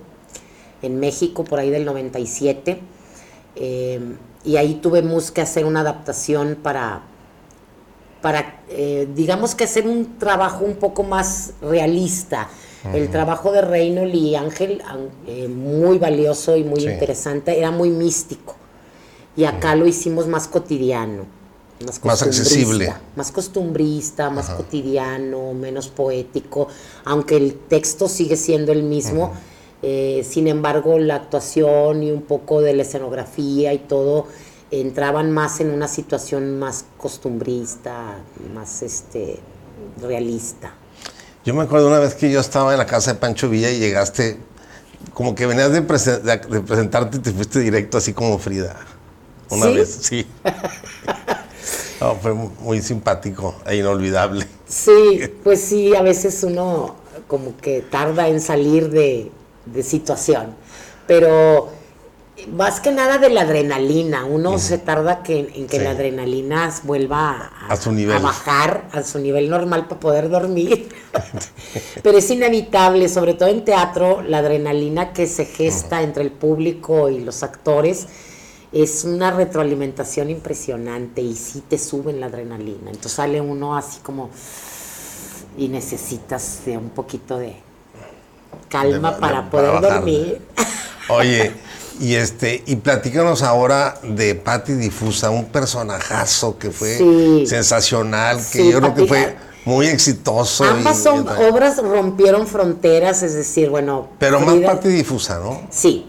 en 0.83 0.99
México, 0.99 1.45
por 1.45 1.59
ahí 1.59 1.71
del 1.71 1.85
97. 1.85 2.81
Eh, 3.57 4.00
y 4.45 4.57
ahí 4.57 4.76
tuvimos 4.76 5.31
que 5.31 5.43
hacer 5.43 5.67
una 5.67 5.81
adaptación 5.81 6.57
para, 6.62 7.02
para 8.22 8.60
eh, 8.68 9.08
digamos 9.14 9.54
que 9.54 9.64
hacer 9.64 9.86
un 9.86 10.18
trabajo 10.18 10.64
un 10.64 10.76
poco 10.76 11.02
más 11.02 11.52
realista. 11.62 12.48
El 12.94 13.10
trabajo 13.10 13.52
de 13.52 13.60
Reynolds 13.60 14.14
y 14.14 14.34
Ángel, 14.36 14.82
eh, 15.26 15.48
muy 15.48 15.98
valioso 15.98 16.56
y 16.56 16.64
muy 16.64 16.80
Sí. 16.80 16.88
interesante, 16.88 17.58
era 17.58 17.70
muy 17.70 17.90
místico. 17.90 18.54
Y 19.36 19.44
acá 19.44 19.74
lo 19.76 19.86
hicimos 19.86 20.26
más 20.26 20.48
cotidiano. 20.48 21.24
Más, 21.84 22.02
Más 22.04 22.22
accesible. 22.22 22.86
costumbrista, 22.86 23.00
Más 23.16 23.32
costumbrista, 23.32 24.30
más 24.30 24.50
cotidiano, 24.50 25.52
menos 25.54 25.88
poético, 25.88 26.68
aunque 27.04 27.36
el 27.36 27.54
texto 27.54 28.08
sigue 28.08 28.36
siendo 28.36 28.72
el 28.72 28.82
mismo. 28.82 29.32
eh, 29.82 30.26
sin 30.28 30.46
embargo, 30.46 30.98
la 30.98 31.14
actuación 31.16 32.02
y 32.02 32.10
un 32.10 32.20
poco 32.20 32.60
de 32.60 32.74
la 32.74 32.82
escenografía 32.82 33.72
y 33.72 33.78
todo 33.78 34.26
entraban 34.70 35.30
más 35.32 35.60
en 35.60 35.70
una 35.70 35.88
situación 35.88 36.58
más 36.58 36.84
costumbrista, 36.96 38.18
más 38.54 38.82
este 38.82 39.38
realista. 40.00 40.72
Yo 41.44 41.54
me 41.54 41.62
acuerdo 41.62 41.88
una 41.88 41.98
vez 41.98 42.14
que 42.14 42.30
yo 42.30 42.40
estaba 42.40 42.72
en 42.72 42.78
la 42.78 42.86
casa 42.86 43.14
de 43.14 43.18
Pancho 43.18 43.48
Villa 43.48 43.70
y 43.70 43.78
llegaste, 43.78 44.38
como 45.14 45.34
que 45.34 45.46
venías 45.46 45.72
de, 45.72 45.86
presen- 45.86 46.20
de- 46.22 46.60
presentarte 46.60 47.16
y 47.16 47.20
te 47.20 47.32
fuiste 47.32 47.60
directo 47.60 47.98
así 47.98 48.12
como 48.12 48.38
Frida. 48.38 48.76
Una 49.50 49.66
¿Sí? 49.66 49.72
vez, 49.74 49.98
sí. 50.02 50.26
No, 52.00 52.14
fue 52.16 52.32
mu- 52.32 52.48
muy 52.60 52.80
simpático 52.80 53.54
e 53.66 53.76
inolvidable. 53.76 54.46
Sí, 54.66 55.20
pues 55.44 55.60
sí, 55.60 55.94
a 55.94 56.00
veces 56.00 56.42
uno 56.44 56.96
como 57.28 57.56
que 57.58 57.82
tarda 57.82 58.28
en 58.28 58.40
salir 58.40 58.88
de, 58.88 59.30
de 59.66 59.82
situación, 59.82 60.54
pero 61.06 61.68
más 62.49 62.80
que 62.80 62.90
nada 62.92 63.18
de 63.18 63.30
la 63.30 63.42
adrenalina, 63.42 64.25
uno 64.25 64.59
se 64.59 64.78
tarda 64.78 65.23
que, 65.23 65.50
en 65.54 65.66
que 65.66 65.78
Sí. 65.78 65.85
la 65.85 65.90
adrenalina 65.90 66.73
vuelva 66.85 67.50
a, 67.68 67.73
A 67.73 67.76
su 67.76 67.92
nivel. 67.92 68.16
a 68.16 68.20
bajar 68.20 68.88
a 68.92 69.02
su 69.02 69.18
nivel 69.18 69.49
normal 69.50 69.87
para 69.88 70.00
poder 70.00 70.28
dormir. 70.28 70.88
pero 72.02 72.18
es 72.18 72.30
inevitable, 72.30 73.09
sobre 73.09 73.35
todo 73.35 73.49
en 73.49 73.64
teatro, 73.64 74.23
la 74.23 74.38
adrenalina 74.38 75.12
que 75.12 75.26
se 75.26 75.44
gesta 75.47 76.02
entre 76.02 76.23
el 76.23 76.30
público 76.30 77.09
y 77.09 77.20
los 77.20 77.42
actores 77.42 78.06
es 78.73 79.04
una 79.04 79.30
retroalimentación 79.32 80.30
impresionante 80.30 81.20
y 81.23 81.35
sí 81.35 81.62
te 81.68 81.78
suben 81.78 82.20
la 82.20 82.26
adrenalina. 82.26 82.87
Entonces 82.90 83.12
sale 83.12 83.40
uno 83.40 83.76
así 83.76 83.99
como 84.00 84.30
y 85.59 85.68
necesitas 85.68 86.61
de 86.64 86.76
un 86.78 86.90
poquito 86.90 87.37
de 87.38 87.56
calma 88.68 89.12
De- 89.12 89.20
para 89.20 89.50
poder 89.50 89.80
dormir. 89.80 90.40
Oye, 91.09 91.52
y 92.00 92.14
este, 92.14 92.62
y 92.66 92.76
platícanos 92.76 93.42
ahora 93.42 93.99
de 94.02 94.35
Patti 94.35 94.73
Difusa, 94.73 95.30
un 95.30 95.45
personajazo 95.47 96.59
que 96.59 96.71
fue 96.71 96.97
Sí. 96.99 97.45
sensacional, 97.47 98.38
que 98.38 98.42
Sí, 98.62 98.71
yo 98.73 98.78
creo 98.80 98.95
que 98.95 99.07
fue 99.07 99.37
muy 99.66 99.87
exitoso. 99.87 100.64
Ambas 100.64 100.99
y- 100.99 101.02
son, 101.02 101.26
y- 101.26 101.45
obras 101.50 101.76
rompieron 101.83 102.47
fronteras, 102.47 103.23
es 103.23 103.35
decir, 103.35 103.69
bueno. 103.71 104.09
Pero 104.19 104.40
más 104.40 104.57
Patti 104.59 104.88
Difusa, 104.88 105.38
¿no? 105.38 105.61
Sí. 105.71 106.07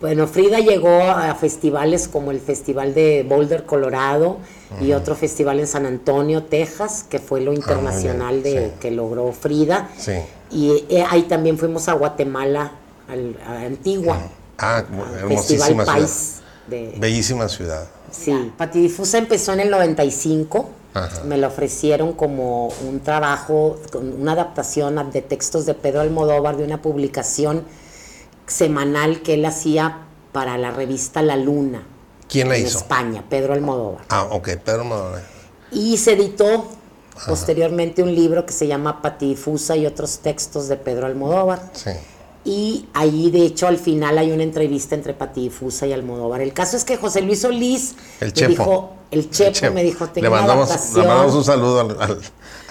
Bueno, 0.00 0.26
Frida 0.26 0.60
llegó 0.60 1.02
a 1.02 1.34
festivales 1.34 2.08
como 2.08 2.30
el 2.30 2.40
Festival 2.40 2.94
de 2.94 3.22
Boulder, 3.28 3.66
Colorado, 3.66 4.38
y 4.80 4.92
otro 4.92 5.14
festival 5.16 5.58
en 5.60 5.66
San 5.66 5.84
Antonio, 5.84 6.44
Texas, 6.44 7.04
que 7.10 7.18
fue 7.18 7.40
lo 7.40 7.52
internacional 7.52 8.42
de, 8.42 8.66
sí. 8.68 8.72
que 8.80 8.90
logró 8.92 9.32
Frida. 9.32 9.88
Sí. 9.98 10.12
Y 10.50 10.84
eh, 10.88 11.04
ahí 11.10 11.22
también 11.24 11.58
fuimos 11.58 11.88
a 11.88 11.94
Guatemala, 11.94 12.72
al- 13.08 13.36
a 13.46 13.62
Antigua, 13.66 14.18
Ah, 14.60 14.84
hermosísima 15.18 15.84
Festival 15.84 16.08
ciudad. 16.08 16.44
De, 16.66 16.94
Bellísima 16.98 17.48
ciudad. 17.48 17.88
Sí, 18.12 18.52
Patidifusa 18.56 19.18
empezó 19.18 19.52
en 19.52 19.60
el 19.60 19.70
95. 19.70 20.70
Ajá. 20.92 21.22
Me 21.24 21.38
lo 21.38 21.48
ofrecieron 21.48 22.12
como 22.12 22.68
un 22.88 23.00
trabajo, 23.00 23.78
con 23.92 24.20
una 24.20 24.32
adaptación 24.32 25.10
de 25.12 25.22
textos 25.22 25.66
de 25.66 25.74
Pedro 25.74 26.00
Almodóvar 26.00 26.56
de 26.56 26.64
una 26.64 26.82
publicación 26.82 27.64
semanal 28.46 29.22
que 29.22 29.34
él 29.34 29.44
hacía 29.44 29.98
para 30.32 30.58
la 30.58 30.70
revista 30.70 31.22
La 31.22 31.36
Luna 31.36 31.82
¿Quién 32.30 32.48
la 32.48 32.56
en 32.56 32.66
hizo? 32.66 32.78
España, 32.78 33.24
Pedro 33.28 33.54
Almodóvar. 33.54 34.04
Ah, 34.08 34.28
ok, 34.30 34.50
Pedro 34.64 34.84
Madonna. 34.84 35.22
Y 35.72 35.96
se 35.96 36.12
editó 36.12 36.68
posteriormente 37.26 38.02
un 38.02 38.14
libro 38.14 38.46
que 38.46 38.52
se 38.52 38.66
llama 38.66 39.02
Patidifusa 39.02 39.76
y 39.76 39.86
otros 39.86 40.20
textos 40.20 40.68
de 40.68 40.76
Pedro 40.76 41.06
Almodóvar. 41.06 41.70
Sí. 41.72 41.90
Y 42.44 42.86
ahí, 42.94 43.30
de 43.30 43.42
hecho, 43.44 43.66
al 43.66 43.76
final 43.78 44.16
hay 44.16 44.32
una 44.32 44.42
entrevista 44.42 44.94
entre 44.94 45.12
Patidifusa 45.12 45.86
y 45.86 45.92
Almodóvar. 45.92 46.40
El 46.40 46.54
caso 46.54 46.76
es 46.76 46.84
que 46.84 46.96
José 46.96 47.20
Luis 47.20 47.40
Solís 47.42 47.94
El 48.20 48.32
me 48.34 48.48
dijo, 48.48 48.92
el 49.10 49.30
Chepo, 49.30 49.52
Chepo. 49.52 49.74
me 49.74 49.82
dijo, 49.82 50.06
tengo 50.08 50.22
le 50.24 50.28
una 50.30 50.38
mandamos, 50.40 50.68
le 50.68 50.74
adaptación. 50.74 51.06
mandamos 51.06 51.34
un 51.34 51.44
saludo 51.44 51.80
al, 51.80 51.96
al- 52.00 52.20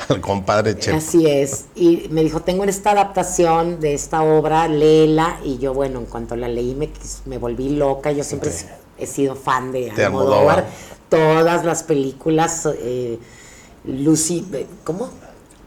al 0.10 0.22
compadre 0.22 0.76
Chepo. 0.80 0.98
Así 0.98 1.28
es. 1.28 1.66
Y 1.76 2.08
me 2.10 2.24
dijo, 2.24 2.40
tengo 2.42 2.64
esta 2.64 2.92
adaptación 2.92 3.80
de 3.80 3.94
esta 3.94 4.24
obra, 4.24 4.68
léela. 4.68 5.40
Y 5.44 5.60
yo, 5.60 5.74
bueno, 5.76 6.00
en 6.00 6.06
cuanto 6.08 6.36
la 6.36 6.48
leí 6.48 6.74
me, 6.74 6.90
me 7.26 7.38
volví 7.38 7.70
loca. 7.70 8.12
Yo 8.12 8.24
siempre 8.24 8.52
Sí. 8.52 8.66
he 8.98 9.06
sido 9.06 9.36
fan 9.36 9.72
de, 9.72 9.92
De 9.92 10.06
Almodóvar. 10.06 10.66
Todas 11.10 11.64
las 11.64 11.84
películas, 11.84 12.68
eh, 12.82 13.20
Lucy, 13.86 14.46
eh, 14.54 14.66
¿cómo? 14.84 15.10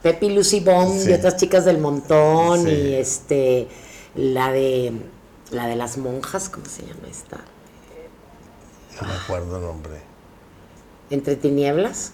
Pepi 0.02 0.30
Lucy 0.30 0.59
Bond 0.61 0.99
Sí. 1.00 1.11
y 1.11 1.12
otras 1.12 1.37
chicas 1.37 1.64
del 1.64 1.78
montón. 1.78 2.64
Sí. 2.64 2.71
Y 2.71 2.94
este, 2.94 3.68
la 4.14 4.52
de, 4.52 4.92
la 5.50 5.66
de 5.66 5.76
las 5.76 5.99
monjas, 5.99 6.49
¿cómo 6.49 6.66
se 6.66 6.83
llama 6.83 7.09
esta? 7.11 7.38
No 9.00 9.09
me 9.09 9.14
acuerdo 9.14 9.57
el 9.57 9.62
nombre. 9.62 10.00
Entre 11.11 11.37
tinieblas. 11.37 12.12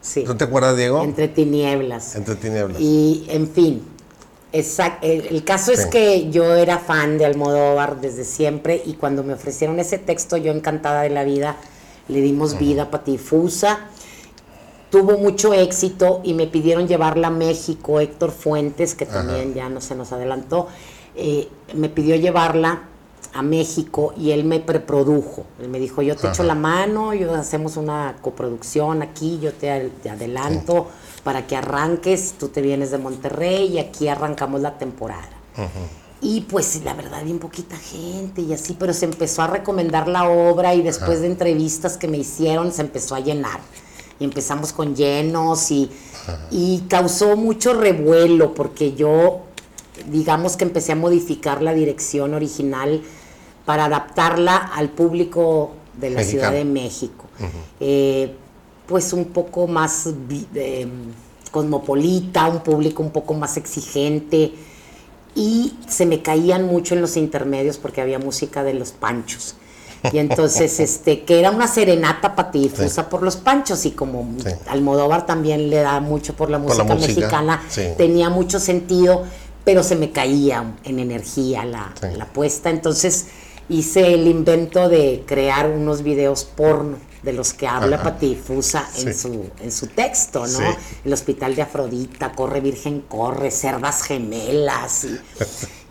Sí. 0.00 0.24
¿No 0.24 0.36
te 0.36 0.44
acuerdas, 0.44 0.76
Diego? 0.76 1.02
Entre 1.02 1.28
tinieblas. 1.28 2.14
Entre 2.14 2.34
tinieblas. 2.36 2.80
Y, 2.80 3.26
en 3.28 3.48
fin, 3.48 3.82
exact- 4.52 4.98
el, 5.02 5.26
el 5.26 5.44
caso 5.44 5.72
es 5.72 5.86
que 5.86 6.30
yo 6.30 6.54
era 6.54 6.78
fan 6.78 7.18
de 7.18 7.26
Almodóvar 7.26 8.00
desde 8.00 8.24
siempre 8.24 8.80
y 8.84 8.94
cuando 8.94 9.24
me 9.24 9.32
ofrecieron 9.34 9.80
ese 9.80 9.98
texto, 9.98 10.36
yo 10.36 10.52
encantada 10.52 11.02
de 11.02 11.10
la 11.10 11.24
vida, 11.24 11.56
le 12.08 12.20
dimos 12.20 12.58
vida 12.58 12.84
a 12.84 12.90
Patifusa. 12.90 13.80
Tuvo 14.90 15.18
mucho 15.18 15.52
éxito 15.52 16.20
y 16.24 16.32
me 16.32 16.46
pidieron 16.46 16.88
llevarla 16.88 17.28
a 17.28 17.30
México. 17.30 18.00
Héctor 18.00 18.30
Fuentes, 18.30 18.94
que 18.94 19.04
también 19.04 19.52
ya 19.52 19.68
no 19.68 19.82
se 19.82 19.94
nos 19.94 20.12
adelantó, 20.12 20.68
eh, 21.20 21.48
me 21.74 21.88
pidió 21.88 22.14
llevarla 22.14 22.82
a 23.34 23.42
México 23.42 24.14
y 24.16 24.30
él 24.30 24.44
me 24.44 24.60
preprodujo. 24.60 25.44
Él 25.60 25.68
me 25.68 25.78
dijo, 25.80 26.00
yo 26.00 26.16
te 26.16 26.28
echo 26.28 26.44
la 26.44 26.54
mano, 26.54 27.12
yo 27.12 27.34
hacemos 27.34 27.76
una 27.76 28.16
coproducción 28.22 29.02
aquí, 29.02 29.38
yo 29.40 29.52
te, 29.52 29.90
adelanto 30.08 30.86
para 31.24 31.46
que 31.46 31.56
arranques, 31.56 32.34
tú 32.38 32.48
te 32.48 32.62
vienes 32.62 32.92
de 32.92 32.98
Monterrey 32.98 33.74
y 33.74 33.78
aquí 33.78 34.08
arrancamos 34.08 34.60
la 34.60 34.78
temporada. 34.78 35.28
Y 36.20 36.42
pues 36.42 36.82
la 36.84 36.94
verdad, 36.94 37.24
bien 37.24 37.38
poquita 37.40 37.76
gente 37.76 38.42
y 38.42 38.52
así, 38.52 38.76
pero 38.78 38.92
se 38.92 39.04
empezó 39.04 39.42
a 39.42 39.48
recomendar 39.48 40.06
la 40.08 40.28
obra 40.28 40.74
y 40.74 40.82
después 40.82 41.20
de 41.20 41.26
entrevistas 41.26 41.96
que 41.96 42.08
me 42.08 42.16
hicieron 42.16 42.72
se 42.72 42.82
empezó 42.82 43.14
a 43.14 43.20
llenar. 43.20 43.60
Y 44.20 44.24
empezamos 44.24 44.72
con 44.72 44.96
llenos 44.96 45.70
y, 45.70 45.90
y 46.50 46.80
causó 46.88 47.36
mucho 47.36 47.74
revuelo 47.74 48.54
porque 48.54 48.94
yo, 48.94 49.42
digamos 50.06 50.56
que 50.56 50.64
empecé 50.64 50.92
a 50.92 50.96
modificar 50.96 51.62
la 51.62 51.74
dirección 51.74 52.34
original 52.34 53.02
para 53.64 53.86
adaptarla 53.86 54.56
al 54.56 54.88
público 54.90 55.72
de 56.00 56.10
la 56.10 56.16
Mexicano. 56.18 56.48
Ciudad 56.48 56.52
de 56.52 56.64
México. 56.64 57.24
Eh, 57.80 58.34
pues 58.86 59.12
un 59.12 59.26
poco 59.26 59.66
más 59.66 60.08
eh, 60.54 60.86
cosmopolita, 61.50 62.46
un 62.48 62.60
público 62.60 63.02
un 63.02 63.10
poco 63.10 63.34
más 63.34 63.56
exigente 63.56 64.52
y 65.34 65.74
se 65.86 66.06
me 66.06 66.22
caían 66.22 66.66
mucho 66.66 66.94
en 66.94 67.00
los 67.00 67.16
intermedios 67.16 67.78
porque 67.78 68.00
había 68.00 68.18
música 68.18 68.62
de 68.64 68.74
los 68.74 68.92
panchos. 68.92 69.54
Y 70.12 70.18
entonces, 70.18 70.78
este, 70.80 71.24
que 71.24 71.38
era 71.40 71.50
una 71.50 71.66
serenata 71.68 72.34
patidifusa 72.34 73.02
Sí. 73.02 73.08
por 73.10 73.22
los 73.22 73.36
panchos 73.36 73.84
y 73.86 73.90
como 73.90 74.26
Sí. 74.42 74.50
Almodóvar 74.68 75.26
también 75.26 75.70
le 75.70 75.76
da 75.76 76.00
mucho 76.00 76.34
por 76.34 76.50
la 76.50 76.58
Por 76.58 76.76
la 76.76 76.84
música 76.84 76.94
música, 76.94 77.20
mexicana, 77.20 77.62
sí. 77.68 77.82
tenía 77.96 78.30
mucho 78.30 78.58
sentido, 78.60 79.24
pero 79.68 79.82
se 79.82 79.96
me 79.96 80.10
caía 80.12 80.64
en 80.84 80.98
energía 80.98 81.62
la, 81.66 81.92
Sí. 82.00 82.06
la 82.16 82.24
puesta. 82.24 82.70
Entonces 82.70 83.26
hice 83.68 84.14
el 84.14 84.26
invento 84.26 84.88
de 84.88 85.24
crear 85.26 85.68
unos 85.68 86.02
videos 86.02 86.46
porno 86.46 86.96
de 87.22 87.34
los 87.34 87.52
que 87.52 87.68
habla 87.68 88.02
Patifusa 88.02 88.88
en, 88.96 89.14
su, 89.14 89.50
en 89.60 89.70
su 89.70 89.88
texto, 89.88 90.46
¿no? 90.46 90.60
El 91.04 91.12
hospital 91.12 91.54
de 91.54 91.60
Afrodita, 91.60 92.32
Corre 92.32 92.62
Virgen, 92.62 93.02
Corre, 93.02 93.50
Cerdas 93.50 94.04
Gemelas. 94.04 95.04
Y, 95.04 95.20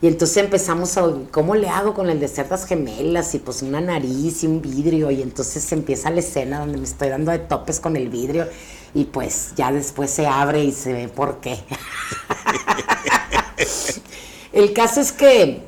y, 0.02 0.08
entonces 0.08 0.38
empezamos 0.38 0.98
a, 0.98 1.06
¿cómo 1.30 1.54
le 1.54 1.68
hago 1.68 1.94
con 1.94 2.10
el 2.10 2.18
de 2.18 2.26
Cerdas 2.26 2.66
Gemelas? 2.66 3.32
Y 3.36 3.38
pues 3.38 3.62
una 3.62 3.80
nariz 3.80 4.42
y 4.42 4.48
un 4.48 4.60
vidrio. 4.60 5.12
Y 5.12 5.22
entonces 5.22 5.70
empieza 5.70 6.10
la 6.10 6.18
escena 6.18 6.58
donde 6.58 6.78
me 6.78 6.84
estoy 6.84 7.10
dando 7.10 7.30
de 7.30 7.38
topes 7.38 7.78
con 7.78 7.94
el 7.96 8.08
vidrio. 8.08 8.48
Y 8.92 9.04
pues 9.04 9.52
ya 9.54 9.70
después 9.70 10.10
se 10.10 10.26
abre 10.26 10.64
y 10.64 10.72
se 10.72 10.92
ve 10.92 11.06
por 11.06 11.38
qué. 11.38 11.60
el 14.52 14.72
caso 14.72 15.00
es 15.00 15.12
que 15.12 15.60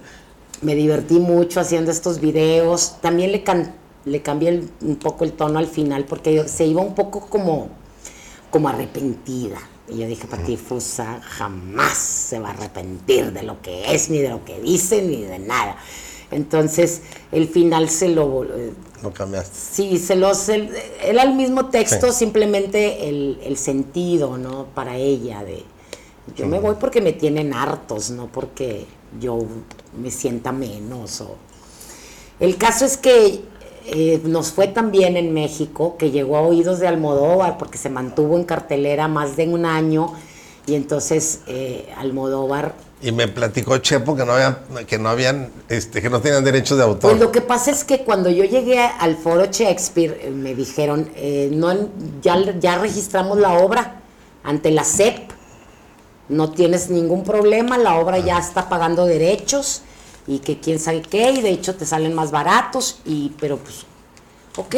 me 0.63 0.75
divertí 0.75 1.19
mucho 1.19 1.61
haciendo 1.61 1.91
estos 1.91 2.21
videos. 2.21 2.97
También 3.01 3.33
le, 3.33 3.45
le 4.05 4.23
cambié 4.23 4.65
un 4.81 4.97
poco 4.97 5.25
el 5.25 5.33
tono 5.33 5.59
al 5.59 5.67
final 5.67 6.05
porque 6.05 6.49
se 6.49 6.67
iba 6.67 6.83
un 6.83 6.95
poco 6.95 7.27
como, 7.27 7.69
como 8.51 8.69
arrepentida. 8.69 9.59
Y 9.89 9.99
yo 9.99 10.07
dije, 10.07 10.27
Patifusa 10.29 11.21
jamás 11.21 11.97
se 11.97 12.39
va 12.39 12.51
a 12.51 12.53
arrepentir 12.53 13.33
de 13.33 13.43
lo 13.43 13.61
que 13.61 13.93
es, 13.93 14.09
ni 14.09 14.19
de 14.19 14.29
lo 14.29 14.45
que 14.45 14.61
dice, 14.61 15.03
ni 15.03 15.23
de 15.23 15.39
nada. 15.41 15.77
Entonces, 16.31 17.03
el 17.33 17.49
final 17.49 17.91
se 17.91 18.09
lo... 18.09 18.45
Eh, 18.45 18.73
lo 19.03 19.13
cambiaste. 19.13 19.57
Sí, 19.57 19.99
se 19.99 20.15
lo... 20.15 20.31
era 21.03 21.23
el 21.25 21.35
mismo 21.35 21.67
texto, 21.67 22.13
simplemente 22.13 23.09
el, 23.09 23.41
el, 23.43 23.57
sentido, 23.57 24.39
¿no? 24.39 24.67
Para 24.67 24.97
ella 24.97 25.43
de... 25.43 25.65
Yo 26.37 26.47
me 26.47 26.59
voy 26.59 26.77
porque 26.79 27.01
me 27.01 27.13
tienen 27.13 27.53
hartos, 27.55 28.11
no 28.11 28.27
porque 28.27 28.87
yo 29.21 29.39
me 30.01 30.11
sienta 30.11 30.53
menos. 30.53 31.21
O... 31.21 31.37
El 32.39 32.57
caso 32.57 32.85
es 32.85 32.97
que 32.97 33.43
eh, 33.87 34.21
nos 34.25 34.53
fue 34.53 34.69
también 34.69 35.17
en 35.17 35.33
México, 35.33 35.97
que 35.99 36.11
llegó 36.11 36.37
a 36.37 36.43
oídos 36.43 36.79
de 36.79 36.89
Almodóvar, 36.89 37.59
porque 37.59 37.79
se 37.79 37.91
mantuvo 37.91 38.37
en 38.37 38.45
cartelera 38.45 39.09
más 39.09 39.37
de 39.37 39.49
un 39.49 39.67
año, 39.67 40.13
y 40.67 40.75
entonces 40.75 41.41
eh, 41.47 41.89
Almodóvar... 41.97 42.75
Y 43.03 43.13
me 43.13 43.29
platicó 43.29 43.79
Chepo 43.79 44.15
que 44.15 44.27
no 44.27 44.33
habían, 44.33 44.59
que 44.87 44.99
no 44.99 45.09
habían, 45.09 45.51
este, 45.71 46.03
que 46.03 46.11
no 46.11 46.21
tenían 46.21 46.45
derechos 46.45 46.77
de 46.77 46.85
autor. 46.85 47.13
Pues 47.13 47.21
lo 47.21 47.33
que 47.33 47.41
pasa 47.41 47.71
es 47.71 47.83
que 47.83 48.05
cuando 48.05 48.29
yo 48.29 48.45
llegué 48.45 48.79
al 48.79 49.17
foro 49.17 49.47
Shakespeare, 49.47 50.21
eh, 50.23 50.31
me 50.31 50.55
dijeron, 50.55 51.11
no, 51.53 51.89
ya, 52.21 52.37
ya 52.61 52.77
registramos 52.77 53.39
la 53.39 53.55
obra 53.55 54.03
ante 54.45 54.71
la 54.71 54.85
CEP, 54.85 55.31
no 56.31 56.53
tienes 56.53 56.89
ningún 56.89 57.25
problema, 57.25 57.77
la 57.77 57.99
obra 57.99 58.19
ya 58.19 58.39
está 58.39 58.69
pagando 58.69 59.05
derechos 59.05 59.83
y 60.27 60.39
que 60.39 60.61
quién 60.61 60.79
sabe 60.79 61.03
qué, 61.03 61.31
y 61.33 61.43
de 61.43 61.51
hecho 61.51 61.75
te 61.75 61.85
salen 61.85 62.15
más 62.15 62.31
baratos, 62.31 63.01
y 63.05 63.33
pero 63.41 63.59
pues, 63.59 63.85
ok, 64.57 64.77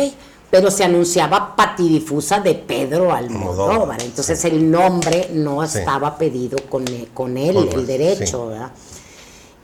pero 0.50 0.70
se 0.70 0.84
anunciaba 0.84 1.54
Patidifusa 1.54 2.40
de 2.40 2.54
Pedro 2.54 3.12
Almodóvar, 3.12 4.02
entonces 4.02 4.44
el 4.46 4.70
nombre 4.70 5.28
no 5.32 5.62
estaba 5.62 6.16
pedido 6.16 6.58
con, 6.68 6.88
e, 6.88 7.08
con 7.12 7.36
él, 7.36 7.56
el 7.72 7.86
derecho, 7.86 8.48
¿verdad? 8.48 8.72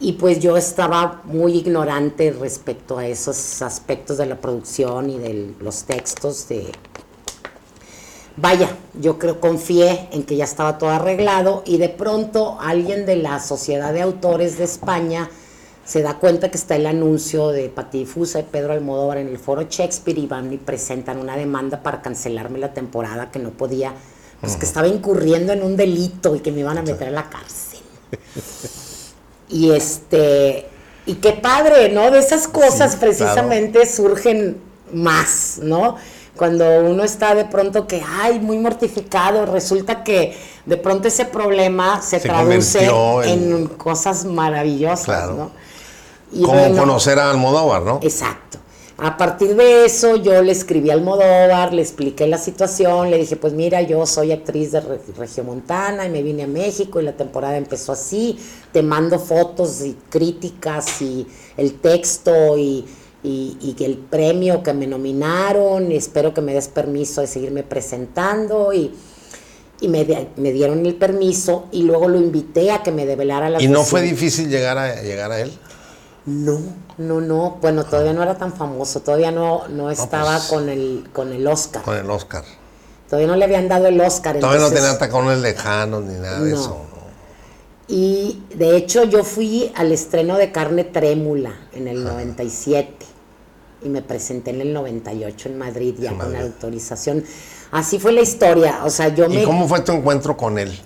Y 0.00 0.12
pues 0.12 0.38
yo 0.38 0.56
estaba 0.56 1.22
muy 1.24 1.54
ignorante 1.54 2.30
respecto 2.30 2.98
a 2.98 3.06
esos 3.06 3.62
aspectos 3.62 4.18
de 4.18 4.26
la 4.26 4.36
producción 4.36 5.10
y 5.10 5.18
de 5.18 5.54
los 5.60 5.84
textos 5.84 6.48
de, 6.48 6.70
Vaya, 8.40 8.68
yo 8.94 9.18
creo, 9.18 9.40
confié 9.40 10.08
en 10.12 10.22
que 10.22 10.36
ya 10.36 10.44
estaba 10.44 10.78
todo 10.78 10.90
arreglado 10.90 11.64
y 11.66 11.78
de 11.78 11.88
pronto 11.88 12.56
alguien 12.60 13.04
de 13.04 13.16
la 13.16 13.40
Sociedad 13.40 13.92
de 13.92 14.00
Autores 14.00 14.58
de 14.58 14.64
España 14.64 15.28
se 15.84 16.02
da 16.02 16.18
cuenta 16.18 16.48
que 16.48 16.56
está 16.56 16.76
el 16.76 16.86
anuncio 16.86 17.48
de 17.48 17.68
Patifusa 17.68 18.38
y 18.38 18.44
Pedro 18.44 18.74
Almodóvar 18.74 19.18
en 19.18 19.26
el 19.26 19.38
foro 19.38 19.62
Shakespeare 19.68 20.18
y 20.20 20.28
van 20.28 20.52
y 20.52 20.56
presentan 20.56 21.18
una 21.18 21.36
demanda 21.36 21.82
para 21.82 22.00
cancelarme 22.00 22.60
la 22.60 22.72
temporada 22.72 23.32
que 23.32 23.40
no 23.40 23.50
podía, 23.50 23.92
pues 24.40 24.54
que 24.54 24.66
estaba 24.66 24.86
incurriendo 24.86 25.52
en 25.52 25.64
un 25.64 25.76
delito 25.76 26.36
y 26.36 26.40
que 26.40 26.52
me 26.52 26.60
iban 26.60 26.78
a 26.78 26.82
meter 26.82 27.08
a 27.08 27.10
la 27.10 27.28
cárcel. 27.28 27.80
y 29.48 29.72
este, 29.72 30.68
y 31.06 31.14
qué 31.14 31.32
padre, 31.32 31.88
¿no? 31.88 32.08
De 32.12 32.20
esas 32.20 32.46
cosas 32.46 32.94
precisamente 32.94 33.84
surgen 33.84 34.67
más, 34.92 35.58
¿no? 35.62 35.96
cuando 36.38 36.64
uno 36.80 37.04
está 37.04 37.34
de 37.34 37.44
pronto 37.44 37.86
que, 37.86 38.00
ay, 38.06 38.38
muy 38.38 38.56
mortificado, 38.56 39.44
resulta 39.44 40.02
que 40.04 40.34
de 40.64 40.76
pronto 40.78 41.08
ese 41.08 41.26
problema 41.26 42.00
se, 42.00 42.20
traduce 42.20 42.86
en... 43.24 43.66
cosas 43.66 44.24
maravillosas, 44.24 45.30
¿no? 45.32 45.50
Como 46.42 46.76
conocer 46.76 47.18
a 47.18 47.30
Almodóvar, 47.30 47.82
¿no? 47.82 48.00
Exacto. 48.02 48.58
A 49.00 49.16
partir 49.16 49.54
de 49.54 49.84
eso 49.84 50.16
yo 50.16 50.42
le 50.42 50.50
escribí 50.50 50.90
a 50.90 50.94
Almodóvar, 50.94 51.72
le 51.72 51.82
expliqué 51.82 52.26
la 52.26 52.38
situación, 52.38 53.10
le 53.10 53.18
dije, 53.18 53.36
pues 53.36 53.52
mira, 53.52 53.80
yo 53.82 54.04
soy 54.06 54.32
actriz 54.32 54.72
de 54.72 54.80
Regiomontana 55.16 56.06
y 56.06 56.10
me 56.10 56.22
vine 56.22 56.44
a 56.44 56.46
México 56.48 57.00
y 57.00 57.04
la 57.04 57.12
temporada 57.12 57.56
empezó 57.56 57.92
así, 57.92 58.38
te 58.72 58.82
mando 58.82 59.20
fotos 59.20 59.82
y 59.82 59.96
críticas 60.10 61.00
y 61.00 61.26
el 61.56 61.74
texto 61.74 62.58
y 62.58 62.84
y, 63.22 63.74
que 63.76 63.84
el 63.84 63.96
premio 63.96 64.62
que 64.62 64.72
me 64.72 64.86
nominaron, 64.86 65.90
y 65.90 65.96
espero 65.96 66.32
que 66.32 66.40
me 66.40 66.54
des 66.54 66.68
permiso 66.68 67.20
de 67.20 67.26
seguirme 67.26 67.62
presentando 67.62 68.72
y, 68.72 68.94
y 69.80 69.88
me, 69.88 70.28
me, 70.36 70.52
dieron 70.52 70.86
el 70.86 70.94
permiso 70.94 71.66
y 71.72 71.82
luego 71.82 72.08
lo 72.08 72.18
invité 72.18 72.70
a 72.70 72.82
que 72.82 72.92
me 72.92 73.06
develara 73.06 73.50
la 73.50 73.62
¿Y 73.62 73.68
no 73.68 73.84
fue 73.84 74.02
difícil 74.02 74.48
llegar 74.48 74.78
a, 74.78 75.02
llegar 75.02 75.32
a 75.32 75.40
él? 75.40 75.52
No, 76.26 76.60
no, 76.98 77.20
no. 77.20 77.58
Bueno, 77.60 77.84
todavía 77.84 78.12
no 78.12 78.22
era 78.22 78.36
tan 78.36 78.52
famoso, 78.52 79.00
todavía 79.00 79.30
no, 79.30 79.66
no 79.68 79.90
estaba 79.90 80.36
pues, 80.36 80.48
con, 80.48 80.68
el, 80.68 81.08
con 81.12 81.32
el 81.32 81.46
Oscar. 81.46 81.82
Con 81.82 81.96
el 81.96 82.10
Oscar. 82.10 82.44
Todavía 83.08 83.28
no 83.28 83.36
le 83.36 83.44
habían 83.44 83.68
dado 83.68 83.86
el 83.86 84.00
Oscar. 84.00 84.38
Todavía 84.38 84.60
no 84.60 84.70
tenía 84.70 84.98
tacones 84.98 85.38
lejanos 85.38 86.04
ni 86.04 86.14
nada 86.14 86.40
de 86.40 86.52
eso. 86.52 86.82
Y 87.88 88.42
de 88.54 88.76
hecho 88.76 89.04
yo 89.04 89.24
fui 89.24 89.72
al 89.74 89.92
estreno 89.92 90.36
de 90.36 90.52
Carne 90.52 90.84
Trémula 90.84 91.54
en 91.72 91.88
el 91.88 92.04
97 92.04 93.06
y 93.82 93.88
me 93.88 94.02
presenté 94.02 94.50
en 94.50 94.60
el 94.60 94.72
98 94.74 95.48
en 95.48 95.58
Madrid 95.58 95.94
ya 95.98 96.12
con 96.12 96.32
la 96.32 96.42
autorización. 96.42 97.24
Así 97.70 97.98
fue 97.98 98.12
la 98.12 98.20
historia, 98.20 98.84
o 98.84 98.90
sea, 98.90 99.14
yo 99.14 99.26
¿Y 99.26 99.42
cómo 99.42 99.66
fue 99.66 99.80
tu 99.80 99.92
encuentro 99.92 100.36
con 100.36 100.58
él? 100.58 100.78